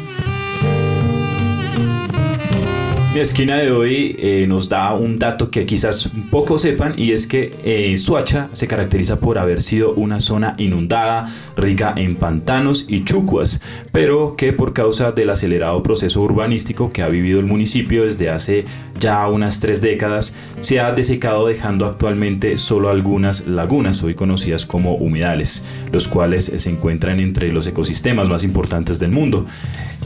[3.18, 7.26] Mi esquina de hoy eh, nos da un dato que quizás pocos sepan y es
[7.26, 13.02] que eh, Suacha se caracteriza por haber sido una zona inundada, rica en pantanos y
[13.02, 18.30] chucuas, pero que por causa del acelerado proceso urbanístico que ha vivido el municipio desde
[18.30, 18.66] hace
[19.00, 24.94] ya unas tres décadas, se ha desecado dejando actualmente solo algunas lagunas, hoy conocidas como
[24.94, 29.44] humedales, los cuales se encuentran entre los ecosistemas más importantes del mundo.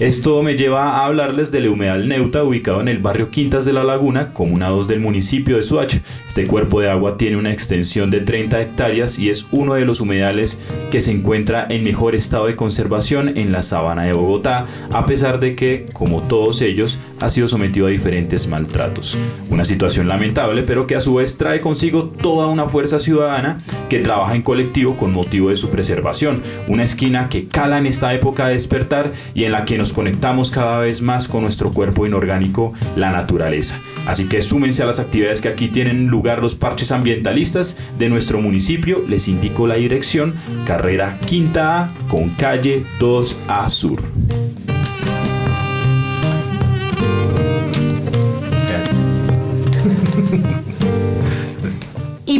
[0.02, 3.84] Esto me lleva a hablarles del humedal Neuta, ubicado en el barrio Quintas de la
[3.84, 6.00] Laguna, comuna 2 del municipio de Suacha.
[6.26, 10.00] Este cuerpo de agua tiene una extensión de 30 hectáreas y es uno de los
[10.00, 10.60] humedales
[10.90, 15.38] que se encuentra en mejor estado de conservación en la sabana de Bogotá, a pesar
[15.38, 19.16] de que, como todos ellos, ha sido sometido a diferentes maltratos.
[19.50, 24.00] Una situación lamentable, pero que a su vez trae consigo toda una fuerza ciudadana que
[24.00, 26.42] trabaja en colectivo con motivo de su preservación.
[26.66, 30.50] Una esquina que cala en esta época de despertar y en la que nos conectamos
[30.50, 33.80] cada vez más con nuestro cuerpo inorgánico, la naturaleza.
[34.06, 38.40] Así que súmense a las actividades que aquí tienen lugar los parches ambientalistas de nuestro
[38.40, 39.02] municipio.
[39.08, 40.34] Les indico la dirección,
[40.66, 44.51] carrera Quinta A con calle 2A Sur.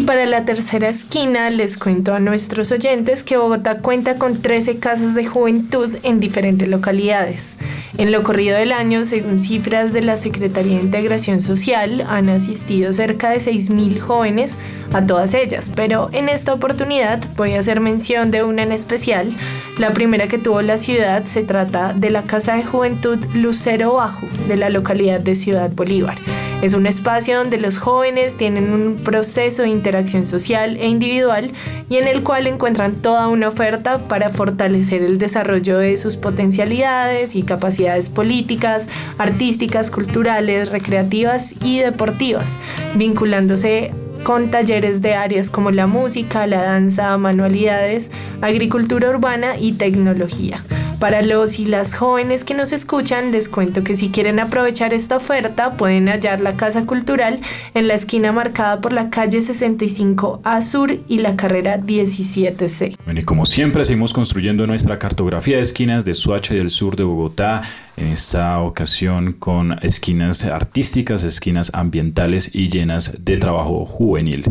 [0.04, 5.14] Para la tercera esquina les cuento a nuestros oyentes que Bogotá cuenta con 13 casas
[5.14, 7.58] de juventud en diferentes localidades.
[7.98, 12.92] En lo corrido del año, según cifras de la Secretaría de Integración Social, han asistido
[12.92, 14.58] cerca de 6.000 jóvenes
[14.92, 19.30] a todas ellas, pero en esta oportunidad voy a hacer mención de una en especial.
[19.78, 24.26] La primera que tuvo la ciudad se trata de la Casa de Juventud Lucero Bajo,
[24.48, 26.16] de la localidad de Ciudad Bolívar.
[26.62, 31.50] Es un espacio donde los jóvenes tienen un proceso de interacción social e individual
[31.90, 37.34] y en el cual encuentran toda una oferta para fortalecer el desarrollo de sus potencialidades
[37.34, 42.60] y capacidades políticas, artísticas, culturales, recreativas y deportivas,
[42.94, 50.62] vinculándose con talleres de áreas como la música, la danza, manualidades, agricultura urbana y tecnología.
[51.02, 55.16] Para los y las jóvenes que nos escuchan, les cuento que si quieren aprovechar esta
[55.16, 57.40] oferta, pueden hallar la Casa Cultural
[57.74, 62.96] en la esquina marcada por la calle 65 A Sur y la carrera 17C.
[63.04, 66.94] Bueno, y como siempre, seguimos construyendo nuestra cartografía de esquinas de Suacha y del sur
[66.94, 67.62] de Bogotá.
[67.96, 74.44] En esta ocasión con esquinas artísticas, esquinas ambientales y llenas de trabajo juvenil.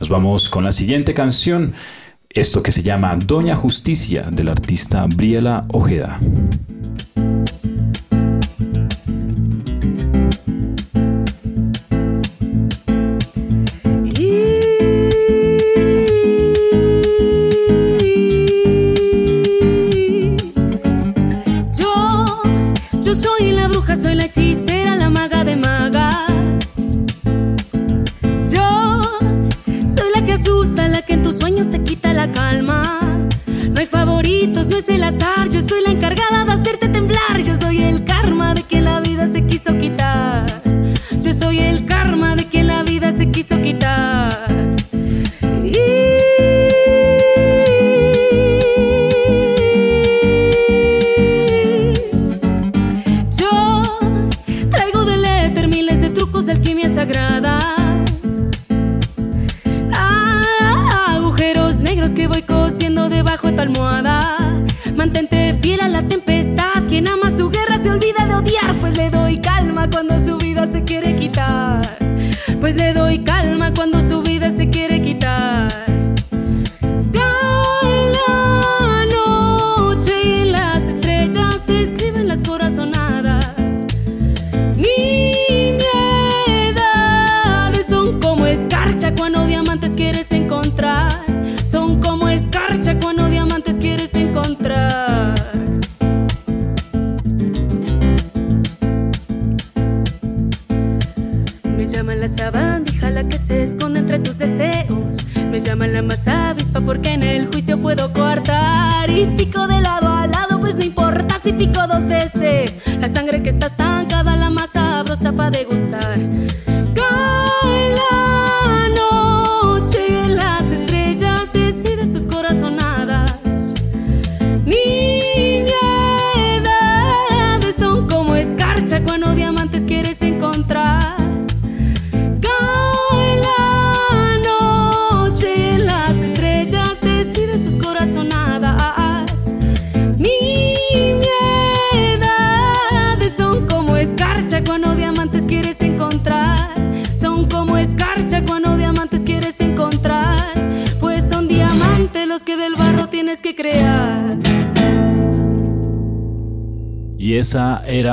[0.00, 1.74] Nos vamos con la siguiente canción.
[2.38, 6.20] Esto que se llama Doña Justicia del artista Briela Ojeda.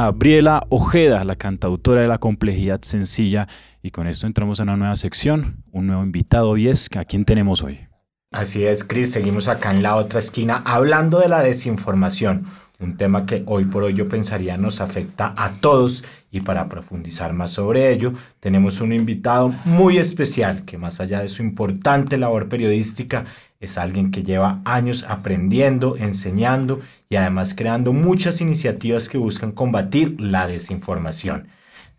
[0.05, 3.47] Esa era Briela Ojeda, la cantautora de la complejidad sencilla.
[3.81, 6.57] Y con esto entramos a una nueva sección, un nuevo invitado.
[6.57, 7.87] Y es, ¿a quién tenemos hoy?
[8.31, 9.11] Así es, Chris.
[9.11, 12.45] Seguimos acá en la otra esquina hablando de la desinformación.
[12.79, 17.31] Un tema que hoy por hoy yo pensaría nos afecta a todos y para profundizar
[17.31, 22.49] más sobre ello tenemos un invitado muy especial que más allá de su importante labor
[22.49, 23.23] periodística
[23.65, 30.19] es alguien que lleva años aprendiendo, enseñando y además creando muchas iniciativas que buscan combatir
[30.19, 31.47] la desinformación.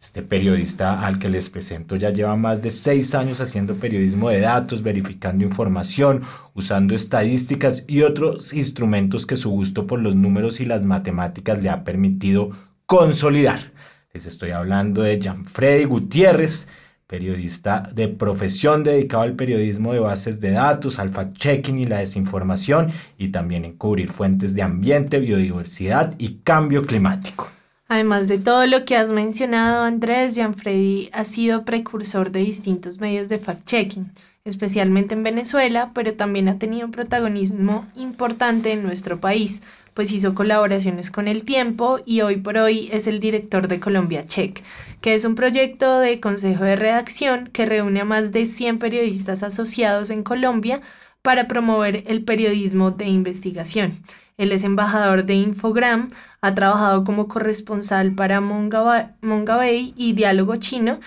[0.01, 4.41] Este periodista al que les presento ya lleva más de seis años haciendo periodismo de
[4.41, 6.23] datos, verificando información,
[6.55, 11.71] usando estadísticas y otros instrumentos que su gusto por los números y las matemáticas le
[11.71, 12.51] ha permitido
[12.85, 13.59] consolidar.
[14.13, 16.69] Les estoy hablando de Freddy Gutiérrez,
[17.07, 22.93] periodista de profesión dedicado al periodismo de bases de datos, al fact-checking y la desinformación,
[23.17, 27.49] y también en cubrir fuentes de ambiente, biodiversidad y cambio climático.
[27.89, 33.29] Además de todo lo que has mencionado, Andrés, Gianfredi ha sido precursor de distintos medios
[33.29, 34.11] de fact-checking,
[34.47, 39.61] especialmente en Venezuela, pero también ha tenido un protagonismo importante en nuestro país,
[39.93, 44.27] pues hizo colaboraciones con El Tiempo y hoy por hoy es el director de Colombia
[44.27, 44.63] Check,
[45.01, 49.43] que es un proyecto de consejo de redacción que reúne a más de 100 periodistas
[49.43, 50.81] asociados en Colombia
[51.23, 53.99] para promover el periodismo de investigación.
[54.39, 56.09] Él es embajador de Infogram,
[56.41, 61.01] ha trabajado como corresponsal para Mongabay y Diálogo Chino,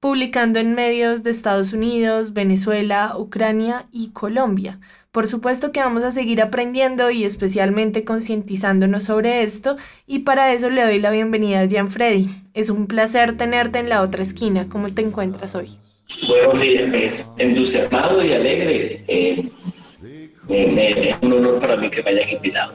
[0.00, 4.78] publicando en medios de Estados Unidos, Venezuela, Ucrania y Colombia.
[5.10, 10.68] Por supuesto que vamos a seguir aprendiendo y especialmente concientizándonos sobre esto y para eso
[10.68, 12.28] le doy la bienvenida a Jean Freddy.
[12.52, 14.68] Es un placer tenerte en la otra esquina.
[14.68, 15.78] ¿Cómo te encuentras hoy?
[16.28, 19.04] Buenos días, entusiasmado y alegre.
[19.08, 19.50] Eh,
[20.48, 22.72] es un honor para mí que me hayan invitado.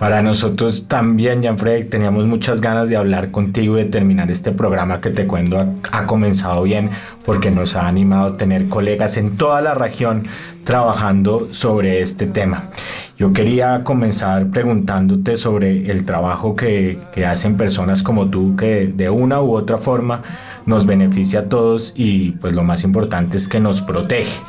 [0.00, 5.02] Para nosotros también, Freddy, teníamos muchas ganas de hablar contigo y de terminar este programa
[5.02, 5.58] que te cuento
[5.92, 6.88] ha, comenzado bien
[7.22, 10.24] porque nos ha animado a tener colegas en toda la región
[10.64, 12.70] trabajando sobre este tema.
[13.18, 19.10] Yo quería comenzar preguntándote sobre el trabajo que, que hacen personas como tú que de
[19.10, 20.22] una u otra forma
[20.64, 24.40] nos beneficia a todos y pues lo más importante es que nos protege.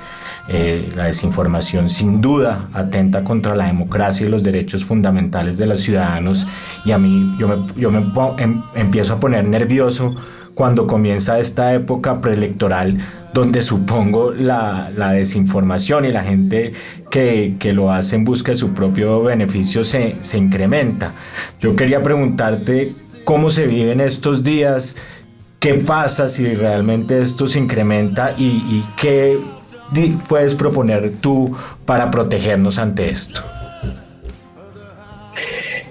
[0.48, 5.82] Eh, la desinformación sin duda atenta contra la democracia y los derechos fundamentales de los
[5.82, 6.48] ciudadanos
[6.84, 8.04] y a mí yo me, yo me
[8.39, 10.16] em, empiezo a poner nervioso
[10.56, 12.98] cuando comienza esta época preelectoral
[13.34, 16.74] donde supongo la, la desinformación y la gente
[17.10, 21.14] que, que, lo hace en busca de su propio beneficio se, se incrementa.
[21.62, 22.92] Yo quería preguntarte
[23.24, 24.98] cómo se viven estos días,
[25.60, 29.39] qué pasa si realmente esto se incrementa y, y qué
[30.28, 33.42] puedes proponer tú para protegernos ante esto?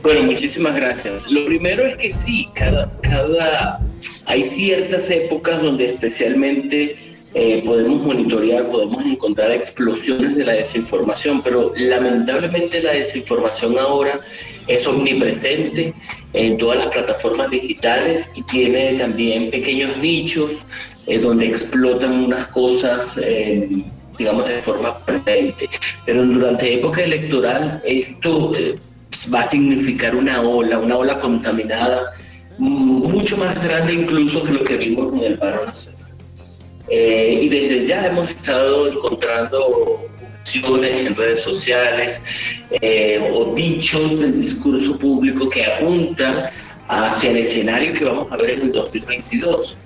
[0.03, 1.31] Bueno, muchísimas gracias.
[1.31, 3.81] Lo primero es que sí, cada, cada
[4.27, 6.97] hay ciertas épocas donde especialmente
[7.35, 14.21] eh, podemos monitorear, podemos encontrar explosiones de la desinformación, pero lamentablemente la desinformación ahora
[14.67, 15.95] es omnipresente
[16.33, 20.67] en todas las plataformas digitales y tiene también pequeños nichos
[21.07, 23.69] eh, donde explotan unas cosas, eh,
[24.19, 25.69] digamos, de forma permanente.
[26.05, 28.77] Pero durante época electoral esto eh,
[29.33, 32.13] va a significar una ola, una ola contaminada
[32.59, 36.11] mucho más grande incluso que lo que vimos en el paro nacional.
[36.91, 40.07] y desde ya hemos estado encontrando
[40.43, 42.21] opciones en redes sociales
[43.33, 46.51] o dichos del discurso público que apuntan
[46.89, 49.79] hacia el escenario que vamos a ver en el 2022.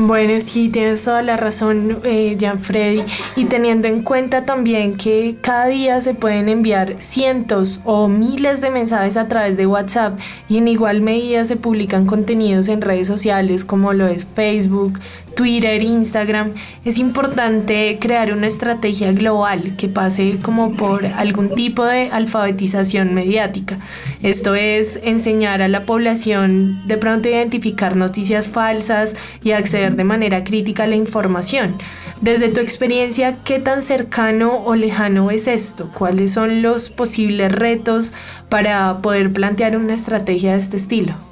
[0.00, 3.02] Bueno, sí, tienes toda la razón, eh, Freddy.
[3.34, 8.70] Y teniendo en cuenta también que cada día se pueden enviar cientos o miles de
[8.70, 10.16] mensajes a través de WhatsApp
[10.48, 15.00] y en igual medida se publican contenidos en redes sociales como lo es Facebook,
[15.38, 16.50] Twitter, Instagram,
[16.84, 23.78] es importante crear una estrategia global que pase como por algún tipo de alfabetización mediática.
[24.20, 29.14] Esto es enseñar a la población de pronto identificar noticias falsas
[29.44, 31.76] y acceder de manera crítica a la información.
[32.20, 35.88] Desde tu experiencia, ¿qué tan cercano o lejano es esto?
[35.94, 38.12] ¿Cuáles son los posibles retos
[38.48, 41.27] para poder plantear una estrategia de este estilo?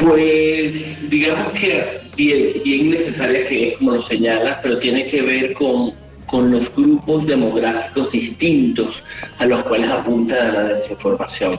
[0.00, 1.84] Pues digamos que
[2.16, 5.92] bien, bien necesaria que es como lo señalas, pero tiene que ver con,
[6.26, 8.94] con los grupos demográficos distintos
[9.38, 11.58] a los cuales apunta la desinformación.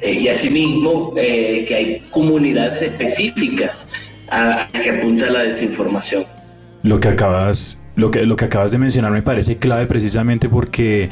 [0.00, 3.72] Eh, y asimismo eh, que hay comunidades específicas
[4.30, 6.24] a, a que apunta la desinformación.
[6.82, 11.10] Lo que acabas lo que, lo que acabas de mencionar me parece clave precisamente porque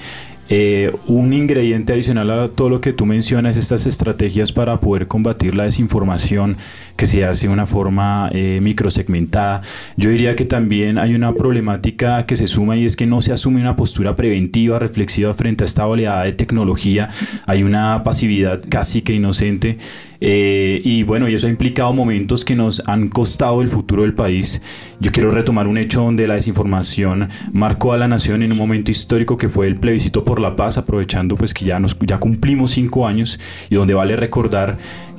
[0.48, 5.56] Eh, un ingrediente adicional a todo lo que tú mencionas, estas estrategias para poder combatir
[5.56, 6.56] la desinformación
[6.96, 9.62] que se hace de una forma eh, microsegmentada.
[9.96, 13.32] Yo diría que también hay una problemática que se suma y es que no se
[13.32, 17.10] asume una postura preventiva, reflexiva frente a esta oleada de tecnología.
[17.46, 19.78] Hay una pasividad casi que inocente.
[20.20, 24.14] Eh, y bueno, y eso ha implicado momentos que nos han costado el futuro del
[24.14, 24.62] país.
[25.00, 28.90] Yo quiero retomar un hecho donde la desinformación marcó a la nación en un momento
[28.90, 32.72] histórico que fue el plebiscito por la paz, aprovechando pues que ya, nos, ya cumplimos
[32.72, 33.38] cinco años
[33.68, 34.78] y donde vale recordar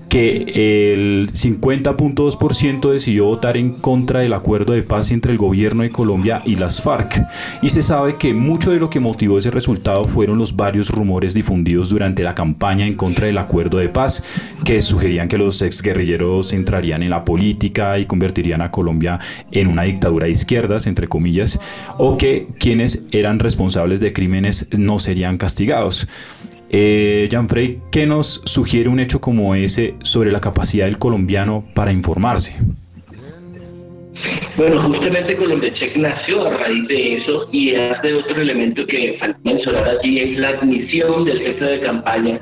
[0.10, 5.90] que el 50.2% decidió votar en contra del acuerdo de paz entre el gobierno de
[5.90, 7.26] Colombia y las FARC.
[7.62, 11.34] Y se sabe que mucho de lo que motivó ese resultado fueron los varios rumores
[11.34, 14.24] difundidos durante la campaña en contra del acuerdo de paz,
[14.64, 19.20] que sugerían que los exguerrilleros entrarían en la política y convertirían a Colombia
[19.52, 21.60] en una dictadura de izquierdas, entre comillas,
[21.98, 26.08] o que quienes eran responsables de crímenes no serían castigados.
[26.70, 31.92] Eh, Frey, ¿qué nos sugiere un hecho como ese sobre la capacidad del colombiano para
[31.92, 32.58] informarse?
[34.58, 39.40] Bueno, justamente Colombia Check nació a raíz de eso y hace otro elemento que falta
[39.44, 42.42] mencionar allí es la admisión del jefe de campaña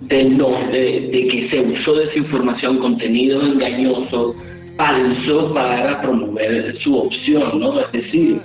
[0.00, 4.34] de no, de, de que se usó desinformación, contenido engañoso,
[4.76, 7.80] falso para promover su opción, ¿no?
[7.80, 8.40] Es decir,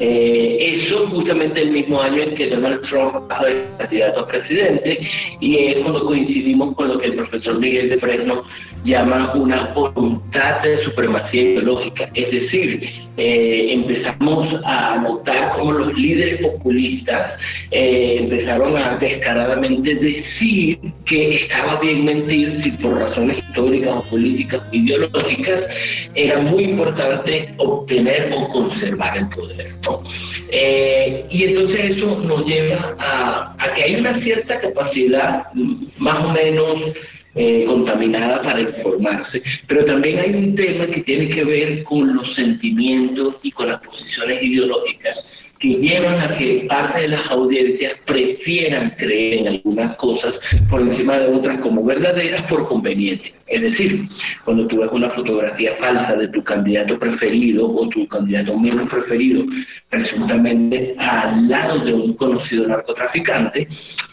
[0.00, 4.98] eh, eso justamente el mismo año en que Donald Trump fue candidato a presidente
[5.40, 8.44] y es cuando coincidimos con lo que el profesor Miguel de Fresno
[8.84, 12.08] llama una voluntad de supremacía ideológica.
[12.14, 17.32] Es decir, eh, empezamos a notar cómo los líderes populistas
[17.70, 24.62] eh, empezaron a descaradamente decir que estaba bien mentir si por razones históricas o políticas
[24.70, 25.64] o ideológicas
[26.14, 29.74] era muy importante obtener o conservar el poder.
[30.50, 35.44] Eh, y entonces eso nos lleva a, que hay una cierta capacidad
[35.98, 36.96] más o menos
[37.34, 39.42] eh, contaminada para informarse.
[39.66, 43.80] Pero también hay un tema que tiene que ver con los sentimientos y con las
[43.82, 45.16] posiciones ideológicas
[45.58, 50.34] que llevan a que parte de las audiencias prefieran creer en algunas cosas
[50.70, 53.32] por encima de otras como verdaderas por conveniencia.
[53.46, 54.06] Es decir,
[54.44, 59.44] cuando tú ves una fotografía falsa de tu candidato preferido o tu candidato menos preferido,
[59.88, 63.66] presuntamente al lado de un conocido narcotraficante,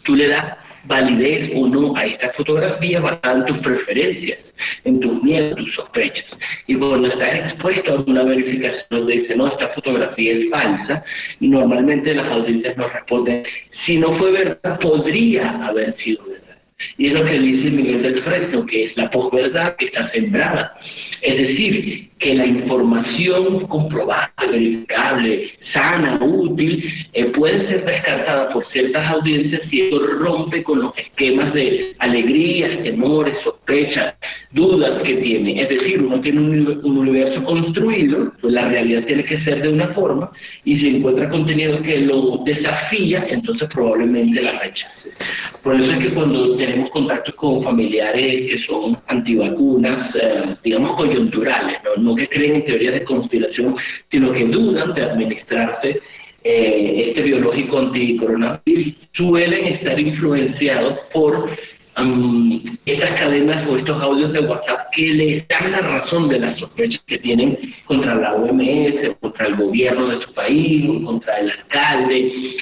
[0.03, 4.39] tú le das validez o no a esta fotografía basada en tus preferencias,
[4.83, 6.25] en tus miedos, tus sospechas.
[6.67, 11.03] Y cuando estás expuesto a una verificación donde dice, no, esta fotografía es falsa,
[11.39, 13.43] normalmente las audiencias nos responden,
[13.85, 16.34] si no fue verdad, podría haber sido verdad.
[16.97, 20.77] Y es lo que dice Miguel del Fresno, que es la posverdad que está sembrada.
[21.21, 29.09] Es decir, que la información comprobable, verificable, sana, útil, eh, puede ser descartada por ciertas
[29.09, 34.15] audiencias si eso rompe con los esquemas de alegrías, temores, sospechas,
[34.51, 35.61] dudas que tiene.
[35.61, 39.89] Es decir, uno tiene un, universo construido, pues la realidad tiene que ser de una
[39.89, 40.31] forma,
[40.63, 45.04] y si encuentra contenido que lo desafía, entonces probablemente la rechace.
[45.65, 51.79] Por eso es que cuando tenemos contacto con familiares que son antivacunas, eh, digamos coyunturales,
[51.83, 52.03] ¿no?
[52.03, 53.75] no que creen en teorías de conspiración,
[54.11, 55.99] sino que dudan de administrarse
[56.43, 61.49] eh, este biológico anticoronavirus, suelen estar influenciados por
[62.85, 67.01] estas cadenas o estos audios de WhatsApp que les dan la razón de las sospechas
[67.07, 72.17] que tienen contra la OMS, contra el gobierno de su país, contra el alcalde.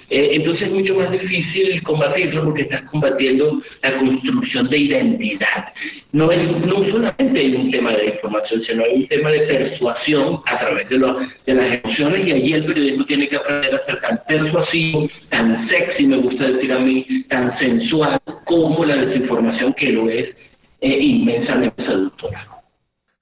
[0.09, 5.73] Eh, entonces es mucho más difícil combatirlo porque estás combatiendo la construcción de identidad.
[6.11, 10.59] No es no solamente un tema de información, sino hay un tema de persuasión a
[10.59, 14.19] través de, de las emociones y allí el periodismo tiene que aprender a ser tan
[14.27, 19.22] persuasivo, tan sexy, me gusta decir a mí, tan sensual como la desinformación
[19.75, 20.29] que lo es
[20.81, 22.47] eh, inmensamente seductora.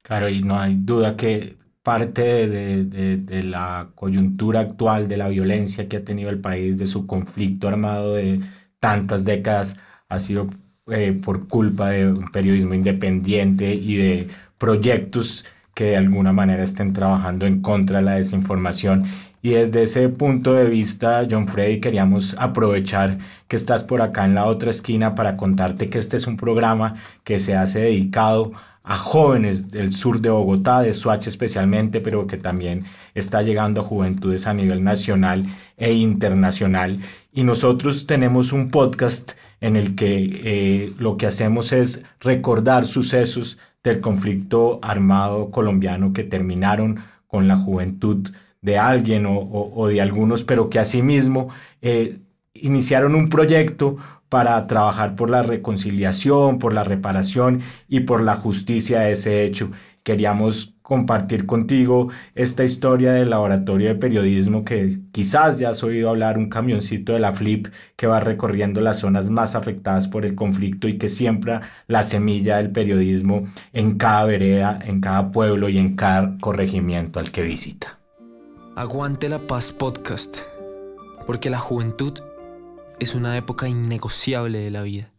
[0.02, 5.97] Claro, y no hay duda que parte de, la coyuntura actual, de la violencia que
[5.97, 8.39] ha tenido el país, de su conflicto armado de
[8.80, 9.80] tantas décadas,
[10.10, 10.47] ha sido
[10.91, 14.28] eh, por culpa de un periodismo independiente y de
[14.58, 19.04] proyectos que de alguna manera estén trabajando en contra de la desinformación.
[19.42, 23.18] Y desde ese punto de vista, John Freddy, queríamos aprovechar
[23.48, 26.96] que estás por acá en la otra esquina para contarte que este es un programa
[27.24, 28.52] que se hace dedicado
[28.84, 32.84] a jóvenes del sur de Bogotá, de Soacha especialmente, pero que también
[33.16, 35.46] está llegando a juventudes a nivel nacional
[35.78, 37.00] e internacional.
[37.32, 43.60] Y nosotros tenemos un podcast en el que eh, lo que hacemos es recordar sucesos
[43.84, 48.30] del conflicto armado colombiano que terminaron con la juventud
[48.62, 51.49] de alguien o, de algunos, pero que asimismo
[51.82, 52.20] eh,
[52.53, 53.97] iniciaron un proyecto
[54.30, 59.72] para trabajar por la reconciliación, por la reparación y por la justicia de ese hecho.
[60.03, 66.38] Queríamos compartir contigo esta historia del laboratorio de periodismo que quizás ya has oído hablar,
[66.38, 70.88] un camioncito de la Flip que va recorriendo las zonas más afectadas por el conflicto
[70.88, 75.95] y que siembra la semilla del periodismo en cada vereda, en cada pueblo y en
[75.95, 78.01] cada corregimiento al que visita.
[78.82, 80.38] Aguante la paz podcast,
[81.27, 82.19] porque la juventud
[82.99, 85.11] es una época innegociable de la vida.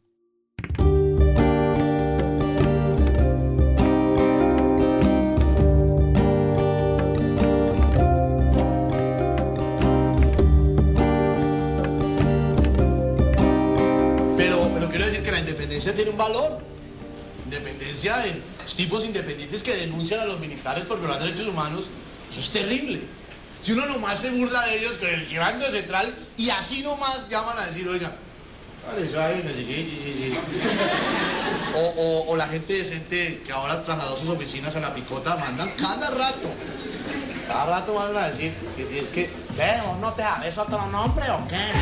[14.37, 16.59] Pero, pero quiero decir que la independencia tiene un valor.
[17.45, 18.43] Independencia de
[18.77, 21.85] tipos independientes que denuncian a los militares por violar derechos humanos,
[22.29, 23.22] eso es terrible.
[23.63, 27.29] Si uno nomás se burla de ellos con el que de central y así nomás
[27.31, 28.13] llaman a decir, oiga,
[28.85, 30.39] vale, sabe, no sé qué, sí, sí, sí.
[31.75, 35.71] O, o, o la gente decente que ahora trasladó sus oficinas a la picota mandan
[35.79, 36.51] cada rato.
[37.47, 39.81] Cada rato van a decir que si es que, ¿qué?
[39.87, 41.73] ¿Vos ¿No te sabes otro nombre o qué?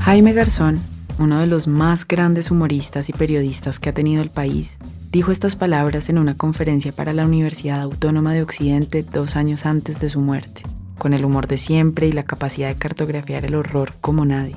[0.00, 0.80] Jaime Garzón,
[1.18, 4.78] uno de los más grandes humoristas y periodistas que ha tenido el país,
[5.12, 10.00] dijo estas palabras en una conferencia para la Universidad Autónoma de Occidente dos años antes
[10.00, 10.62] de su muerte,
[10.98, 14.56] con el humor de siempre y la capacidad de cartografiar el horror como nadie.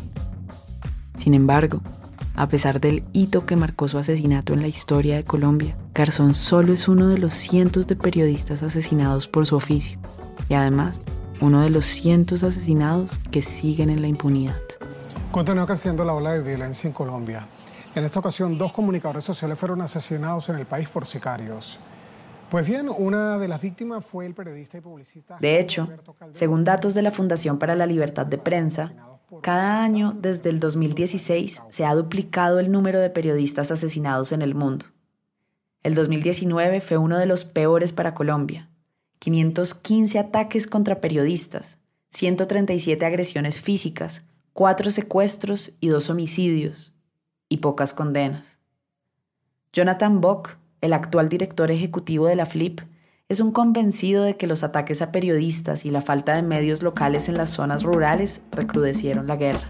[1.15, 1.81] Sin embargo,
[2.35, 6.73] a pesar del hito que marcó su asesinato en la historia de Colombia, Garzón solo
[6.73, 9.99] es uno de los cientos de periodistas asesinados por su oficio
[10.47, 11.01] y además
[11.41, 14.66] uno de los cientos asesinados que siguen en la impunidad.
[15.37, 17.47] Continúa creciendo la ola de violencia en Colombia.
[17.93, 21.77] En esta ocasión, dos comunicadores sociales fueron asesinados en el país por sicarios.
[22.49, 25.37] Pues bien, una de las víctimas fue el periodista y publicista.
[25.39, 25.89] De hecho,
[26.31, 28.95] según datos de la Fundación para la Libertad de Prensa,
[29.43, 34.55] cada año desde el 2016 se ha duplicado el número de periodistas asesinados en el
[34.55, 34.87] mundo.
[35.83, 38.71] El 2019 fue uno de los peores para Colombia.
[39.19, 41.77] 515 ataques contra periodistas,
[42.09, 44.23] 137 agresiones físicas,
[44.57, 46.91] cuatro secuestros y dos homicidios,
[47.47, 48.57] y pocas condenas.
[49.71, 52.81] Jonathan Bock, el actual director ejecutivo de la FLIP,
[53.29, 57.29] es un convencido de que los ataques a periodistas y la falta de medios locales
[57.29, 59.69] en las zonas rurales recrudecieron la guerra.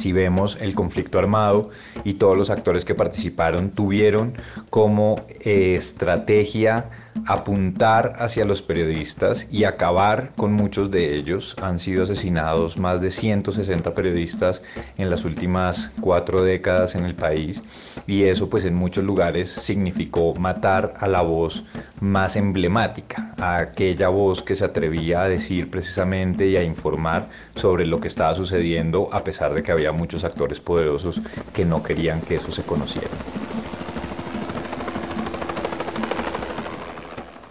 [0.00, 1.68] si vemos el conflicto armado
[2.04, 4.32] y todos los actores que participaron tuvieron
[4.70, 6.88] como eh, estrategia
[7.26, 11.56] apuntar hacia los periodistas y acabar con muchos de ellos.
[11.62, 14.62] Han sido asesinados más de 160 periodistas
[14.96, 17.62] en las últimas cuatro décadas en el país
[18.06, 21.66] y eso pues en muchos lugares significó matar a la voz
[22.00, 27.86] más emblemática, a aquella voz que se atrevía a decir precisamente y a informar sobre
[27.86, 31.20] lo que estaba sucediendo a pesar de que había muchos actores poderosos
[31.52, 33.18] que no querían que eso se conociera.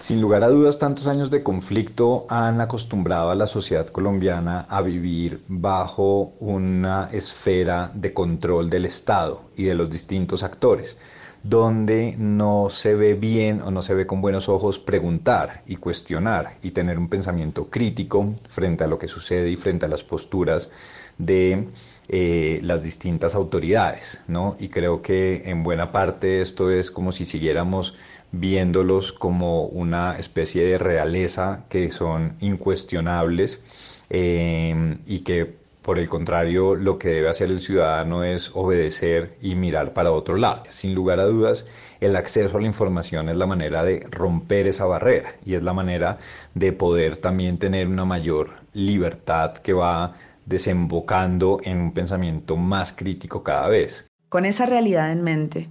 [0.10, 4.82] Sin lugar a dudas, tantos años de conflicto han acostumbrado a la sociedad colombiana a
[4.82, 10.98] vivir bajo una esfera de control del Estado y de los distintos actores,
[11.44, 16.58] donde no se ve bien o no se ve con buenos ojos preguntar y cuestionar
[16.64, 20.72] y tener un pensamiento crítico frente a lo que sucede y frente a las posturas
[21.20, 21.68] de
[22.10, 24.56] eh, las distintas autoridades, ¿no?
[24.60, 27.96] Y creo que en buena parte esto es como si siguiéramos
[28.32, 33.62] viéndolos como una especie de realeza que son incuestionables
[34.10, 35.54] eh, y que
[35.84, 40.36] por el contrario lo que debe hacer el ciudadano es obedecer y mirar para otro
[40.36, 40.64] lado.
[40.70, 41.68] Sin lugar a dudas,
[42.00, 45.74] el acceso a la información es la manera de romper esa barrera y es la
[45.74, 46.18] manera
[46.54, 50.14] de poder también tener una mayor libertad que va
[50.50, 54.10] desembocando en un pensamiento más crítico cada vez.
[54.28, 55.70] Con esa realidad en mente,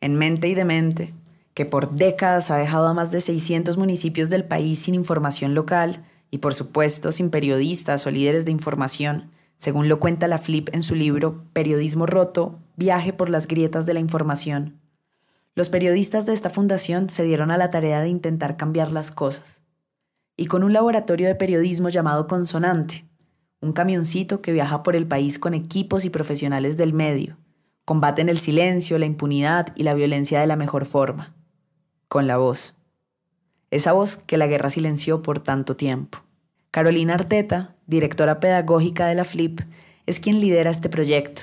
[0.00, 1.14] en mente y de mente,
[1.54, 6.04] que por décadas ha dejado a más de 600 municipios del país sin información local
[6.30, 10.82] y por supuesto sin periodistas o líderes de información, según lo cuenta la Flip en
[10.82, 14.80] su libro Periodismo Roto, Viaje por las Grietas de la Información.
[15.54, 19.62] Los periodistas de esta fundación se dieron a la tarea de intentar cambiar las cosas.
[20.36, 23.06] Y con un laboratorio de periodismo llamado Consonante,
[23.60, 27.36] un camioncito que viaja por el país con equipos y profesionales del medio,
[27.84, 31.36] combaten el silencio, la impunidad y la violencia de la mejor forma
[32.08, 32.74] con la voz.
[33.70, 36.18] Esa voz que la guerra silenció por tanto tiempo.
[36.70, 39.60] Carolina Arteta, directora pedagógica de la FLIP,
[40.06, 41.42] es quien lidera este proyecto.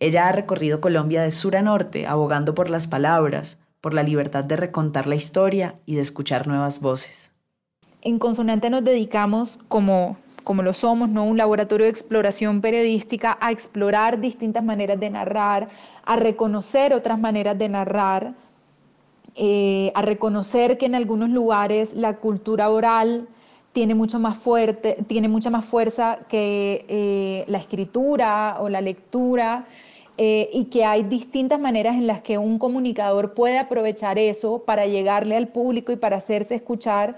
[0.00, 4.42] Ella ha recorrido Colombia de sur a norte, abogando por las palabras, por la libertad
[4.44, 7.32] de recontar la historia y de escuchar nuevas voces.
[8.02, 11.24] En Consonante nos dedicamos, como, como lo somos, ¿no?
[11.24, 15.68] un laboratorio de exploración periodística, a explorar distintas maneras de narrar,
[16.04, 18.34] a reconocer otras maneras de narrar,
[19.34, 23.26] eh, a reconocer que en algunos lugares la cultura oral
[23.72, 29.66] tiene mucho más fuerte, tiene mucha más fuerza que eh, la escritura o la lectura.
[30.16, 34.86] Eh, y que hay distintas maneras en las que un comunicador puede aprovechar eso para
[34.86, 37.16] llegarle al público y para hacerse escuchar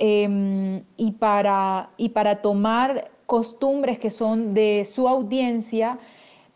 [0.00, 6.00] em, y, para, y para tomar costumbres que son de su audiencia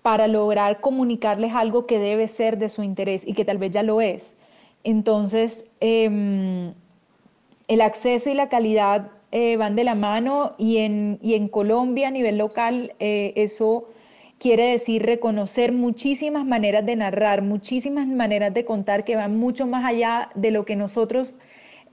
[0.03, 3.83] para lograr comunicarles algo que debe ser de su interés y que tal vez ya
[3.83, 4.35] lo es.
[4.83, 6.75] Entonces, em,
[7.69, 12.09] el acceso y la calidad eh, van de la mano y en, y en, Colombia
[12.09, 13.89] a nivel local eh, eso
[14.39, 19.85] quiere decir reconocer muchísimas maneras de narrar, muchísimas maneras de contar que van mucho más
[19.85, 21.37] allá de lo que nosotros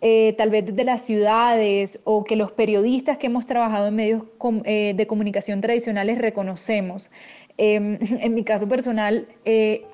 [0.02, 4.24] eh, tal vez desde las ciudades o que los periodistas que hemos trabajado en medios
[4.66, 7.12] de comunicación tradicionales reconocemos.
[7.58, 9.28] Em, en mi caso personal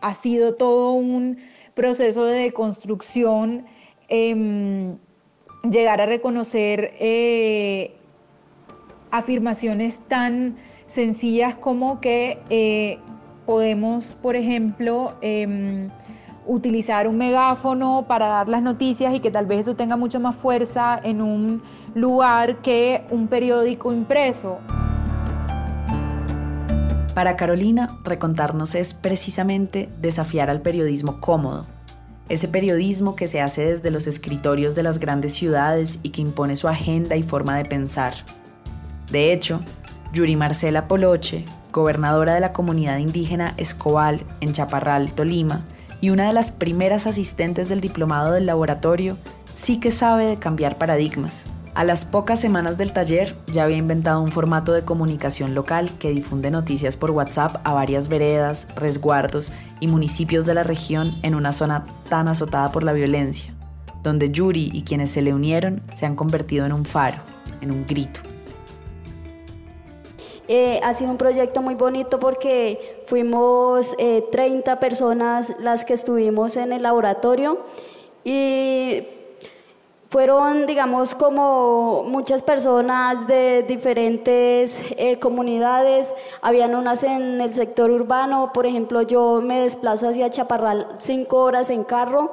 [0.01, 1.37] ha sido todo un
[1.75, 3.65] proceso de construcción
[4.09, 4.97] em,
[5.69, 7.91] llegar a reconocer eh,
[9.11, 12.97] afirmaciones tan sencillas como que eh,
[13.45, 15.89] podemos, por ejemplo, em,
[16.47, 20.35] utilizar un megáfono para dar las noticias y que tal vez eso tenga mucho más
[20.35, 21.61] fuerza en un
[21.93, 24.59] lugar que un periódico impreso.
[27.13, 31.65] Para Carolina, recontarnos es precisamente desafiar al periodismo cómodo,
[32.29, 36.55] ese periodismo que se hace desde los escritorios de las grandes ciudades y que impone
[36.55, 38.13] su agenda y forma de pensar.
[39.11, 39.61] De hecho,
[40.13, 45.63] Yuri Marcela Poloche, gobernadora de la comunidad indígena Escobal en Chaparral, Tolima,
[46.01, 49.17] y una de las primeras asistentes del diplomado del laboratorio,
[49.55, 51.47] sí que sabe de cambiar paradigmas.
[51.77, 56.09] A las pocas semanas del taller ya había inventado un formato de comunicación local que
[56.09, 61.53] difunde noticias por WhatsApp a varias veredas, resguardos y municipios de la región en una
[61.53, 63.53] zona tan azotada por la violencia,
[64.01, 67.19] donde Yuri y quienes se le unieron se han convertido en un faro,
[67.61, 68.21] en un grito.
[70.47, 73.95] Eh, ha sido un proyecto muy bonito porque fuimos
[74.31, 77.59] 30 eh, personas las que estuvimos en el laboratorio
[78.23, 79.07] y
[80.09, 88.51] fueron, digamos, como muchas personas de diferentes eh, comunidades, habían unas en el sector urbano,
[88.53, 92.31] por ejemplo, yo me desplazo hacia Chaparral cinco horas en carro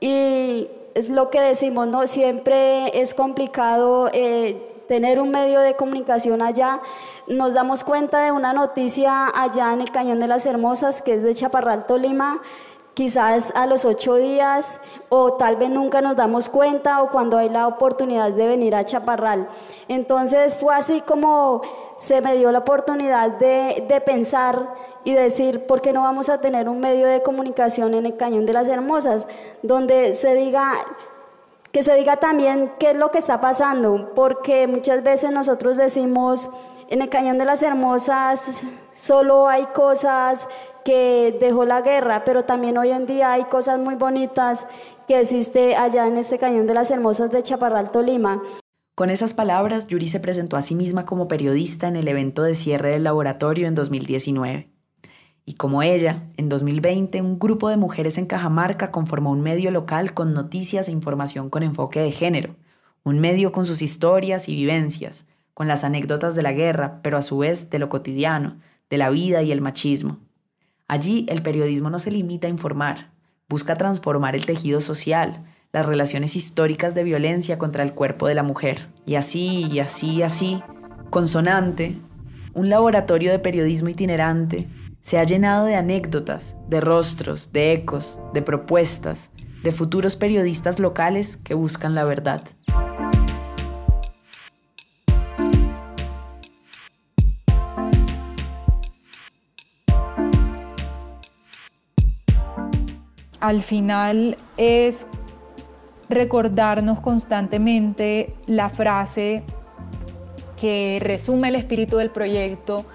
[0.00, 2.06] y es lo que decimos, ¿no?
[2.06, 6.82] Siempre es complicado eh, tener un medio de comunicación allá.
[7.26, 11.22] Nos damos cuenta de una noticia allá en el Cañón de las Hermosas, que es
[11.22, 12.42] de Chaparral, Tolima,
[12.92, 17.48] quizás a los ocho días o tal vez nunca nos damos cuenta o cuando hay
[17.48, 19.48] la oportunidad de venir a Chaparral.
[19.88, 21.62] Entonces fue así como
[21.96, 24.74] se me dio la oportunidad de, de pensar
[25.04, 28.44] y decir, ¿por qué no vamos a tener un medio de comunicación en el Cañón
[28.44, 29.26] de las Hermosas
[29.62, 30.74] donde se diga
[31.72, 36.48] que se diga también qué es lo que está pasando, porque muchas veces nosotros decimos,
[36.88, 38.62] en el Cañón de las Hermosas
[38.94, 40.46] solo hay cosas
[40.84, 44.66] que dejó la guerra, pero también hoy en día hay cosas muy bonitas
[45.08, 48.42] que existe allá en este Cañón de las Hermosas de Chaparral, Tolima.
[48.94, 52.54] Con esas palabras, Yuri se presentó a sí misma como periodista en el evento de
[52.54, 54.71] cierre del laboratorio en 2019.
[55.44, 60.14] Y como ella, en 2020 un grupo de mujeres en Cajamarca conformó un medio local
[60.14, 62.54] con noticias e información con enfoque de género,
[63.02, 67.22] un medio con sus historias y vivencias, con las anécdotas de la guerra, pero a
[67.22, 70.18] su vez de lo cotidiano, de la vida y el machismo.
[70.86, 73.10] Allí el periodismo no se limita a informar,
[73.48, 78.42] busca transformar el tejido social, las relaciones históricas de violencia contra el cuerpo de la
[78.42, 78.88] mujer.
[79.06, 80.62] Y así, y así, y así,
[81.10, 81.98] consonante,
[82.54, 84.68] un laboratorio de periodismo itinerante,
[85.02, 89.30] se ha llenado de anécdotas, de rostros, de ecos, de propuestas,
[89.62, 92.42] de futuros periodistas locales que buscan la verdad.
[103.42, 105.08] al final es
[106.08, 109.42] recordarnos constantemente la frase
[110.56, 112.86] que resume el espíritu del proyecto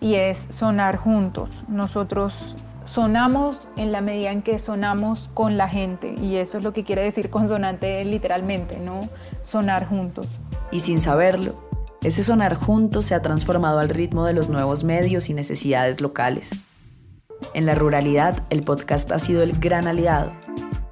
[0.00, 1.50] y es sonar juntos.
[1.68, 6.72] Nosotros sonamos en la medida en que sonamos con la gente y eso es lo
[6.72, 9.00] que quiere decir consonante literalmente, ¿no?
[9.42, 10.40] Sonar juntos.
[10.70, 11.68] Y sin saberlo,
[12.02, 16.60] ese sonar juntos se ha transformado al ritmo de los nuevos medios y necesidades locales.
[17.52, 20.32] En la ruralidad, el podcast ha sido el gran aliado.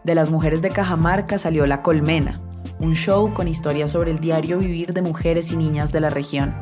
[0.03, 2.41] De las mujeres de Cajamarca salió La Colmena,
[2.79, 6.55] un show con historias sobre el diario vivir de mujeres y niñas de la región.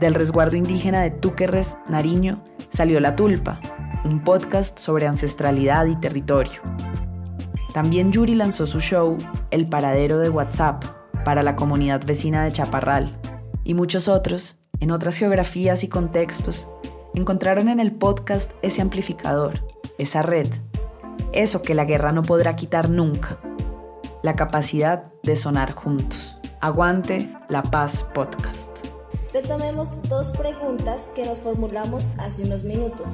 [0.00, 3.60] Del resguardo indígena de Túquerres, Nariño, salió La Tulpa,
[4.04, 6.60] un podcast sobre ancestralidad y territorio.
[7.74, 9.18] También Yuri lanzó su show
[9.50, 10.84] El Paradero de WhatsApp
[11.24, 13.18] para la comunidad vecina de Chaparral
[13.64, 16.68] y muchos otros, en otras geografías y contextos,
[17.14, 19.66] encontraron en el podcast ese amplificador,
[19.98, 20.48] esa red,
[21.32, 23.40] eso que la guerra no podrá quitar nunca,
[24.22, 26.38] la capacidad de sonar juntos.
[26.60, 28.97] Aguante la paz podcast.
[29.32, 33.10] Retomemos dos preguntas que nos formulamos hace unos minutos.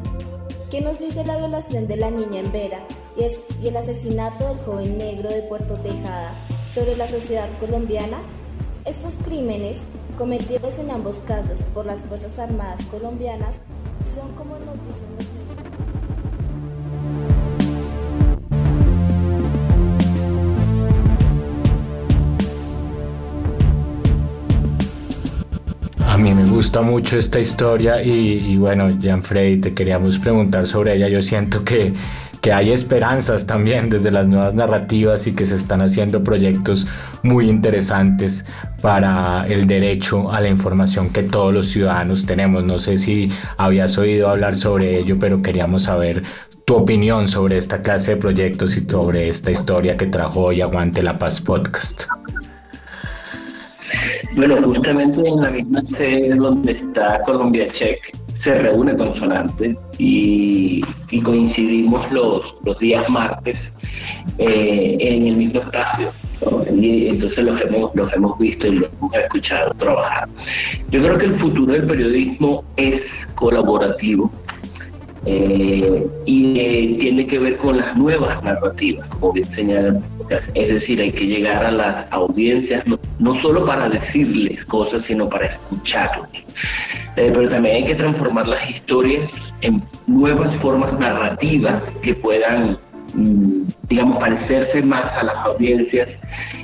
[0.71, 2.87] ¿Qué nos dice la violación de la niña en Vera
[3.17, 8.19] y, el asesinato del joven negro de Puerto Tejada sobre la sociedad colombiana?
[8.85, 9.85] Estos crímenes,
[10.17, 13.62] cometidos en ambos casos por las Fuerzas Armadas colombianas,
[14.15, 15.27] son como nos dicen los
[26.15, 31.09] A mí me gusta mucho esta historia y, bueno, Jean-Frey, te queríamos preguntar sobre ella.
[31.09, 31.93] Yo siento que,
[32.41, 36.87] que hay esperanzas también desde las nuevas narrativas y que se están haciendo proyectos
[37.25, 38.45] muy interesantes
[38.81, 42.62] para el derecho a la información que todos los ciudadanos tenemos.
[42.62, 46.23] No sé si habías oído hablar sobre ello, pero queríamos saber
[46.65, 51.03] tu opinión sobre esta clase de proyectos y sobre esta historia que trajo hoy Aguante
[51.03, 52.05] la Paz Podcast.
[54.37, 58.01] Bueno, justamente en la misma sede donde está Colombia Check
[58.43, 63.59] se reúne Consonante y, y coincidimos los, los días martes
[64.39, 66.12] eh, en el mismo espacio.
[66.66, 70.28] Entonces los hemos, los hemos visto y los hemos escuchado trabajar.
[70.91, 73.01] Yo creo que el futuro del periodismo es
[73.37, 74.30] colaborativo
[75.27, 80.01] eh, y eh, tiene que ver con las nuevas narrativas, como bien señala
[80.55, 82.85] es decir, hay que llegar a las audiencias
[83.18, 86.29] no, solo para decirles cosas, sino para escucharlos.
[87.16, 89.25] Eh, pero también hay que transformar las historias
[89.61, 92.79] en nuevas formas narrativas que puedan,
[93.14, 96.16] mm, digamos, parecerse más a las audiencias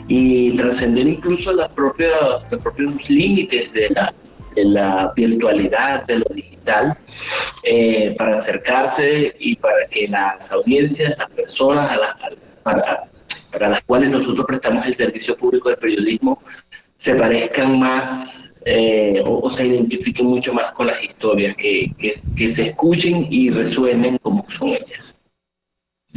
[0.08, 2.10] y trascender incluso las propias,
[2.50, 4.12] los propios límites de la,
[4.54, 6.96] de la virtualidad, de lo digital,
[7.62, 12.16] eh, para acercarse y para que las audiencias, las personas, a las,
[12.62, 16.42] para, las cuales nosotros prestamos el servicio público de periodismo,
[17.04, 18.28] se parezcan más
[18.64, 21.90] eh, o, se identifiquen mucho más con las historias, que,
[22.36, 25.09] que se escuchen y resuenen como son ellas.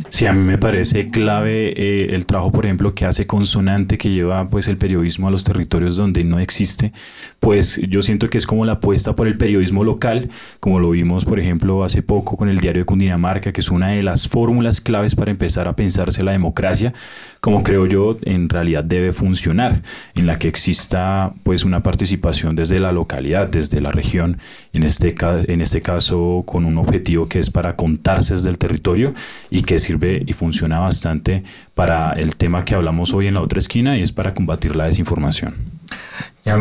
[0.09, 4.09] Sí, a mí me parece clave eh, el trabajo, por ejemplo, que hace Consonante, que
[4.09, 6.91] lleva pues el periodismo a los territorios donde no existe.
[7.39, 11.25] Pues yo siento que es como la apuesta por el periodismo local, como lo vimos,
[11.25, 14.81] por ejemplo, hace poco con el diario de Cundinamarca, que es una de las fórmulas
[14.81, 16.95] claves para empezar a pensarse la democracia,
[17.39, 19.83] como creo yo en realidad debe funcionar,
[20.15, 24.39] en la que exista pues una participación desde la localidad, desde la región,
[24.73, 29.13] en este, en este caso con un objetivo que es para contarse desde el territorio
[29.51, 31.43] y que sirve y funciona bastante
[31.75, 34.85] para el tema que hablamos hoy en la otra esquina y es para combatir la
[34.85, 35.53] desinformación.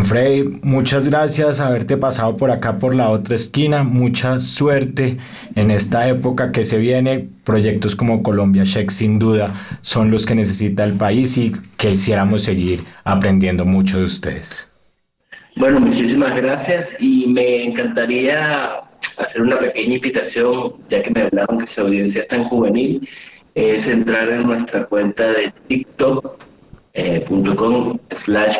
[0.05, 3.83] Frey, muchas gracias haberte pasado por acá por la otra esquina.
[3.83, 5.17] Mucha suerte
[5.57, 7.29] en esta época que se viene.
[7.45, 12.81] Proyectos como Colombia Check sin duda son los que necesita el país y quisiéramos seguir
[13.05, 14.71] aprendiendo mucho de ustedes.
[15.57, 18.83] Bueno, muchísimas gracias y me encantaría
[19.19, 23.09] hacer una pequeña invitación, ya que me hablaron que su audiencia es tan juvenil,
[23.55, 26.37] es entrar en nuestra cuenta de TikTok
[26.95, 27.25] eh,
[28.25, 28.57] slash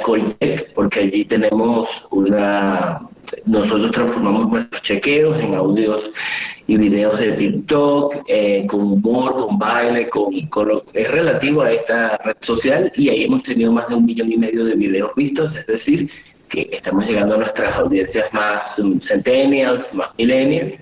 [0.75, 3.01] porque allí tenemos una
[3.47, 6.03] nosotros transformamos nuestros chequeos en audios
[6.67, 12.37] y videos de TikTok eh, con humor, con baile, con, es relativo a esta red
[12.43, 15.67] social y ahí hemos tenido más de un millón y medio de videos vistos, es
[15.67, 16.11] decir,
[16.53, 18.63] que estamos llegando a nuestras audiencias más
[19.09, 20.75] centennials, más millennials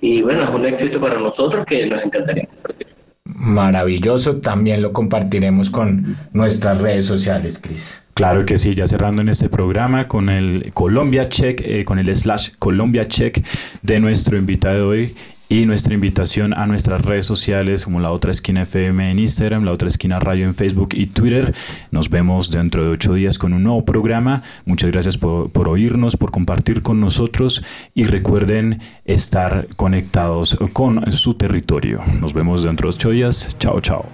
[0.00, 2.86] y bueno, es un éxito para nosotros que nos encantaría compartir
[3.24, 4.38] maravilloso.
[4.40, 8.04] También lo compartiremos con nuestras redes sociales, Cris.
[8.14, 12.14] Claro que sí, ya cerrando en este programa con el Colombia Check, eh, con el
[12.14, 13.44] slash Colombia Check
[13.82, 15.14] de nuestro invitado de hoy
[15.48, 19.72] y nuestra invitación a nuestras redes sociales como La Otra Esquina FM en Instagram, La
[19.72, 21.54] Otra Esquina Radio en Facebook y Twitter.
[21.90, 24.42] Nos vemos dentro de ocho días con un nuevo programa.
[24.64, 27.62] Muchas gracias por, por oírnos, por compartir con nosotros
[27.94, 32.02] y recuerden estar conectados con su territorio.
[32.20, 33.56] Nos vemos dentro de ocho días.
[33.58, 34.06] Chao, chao.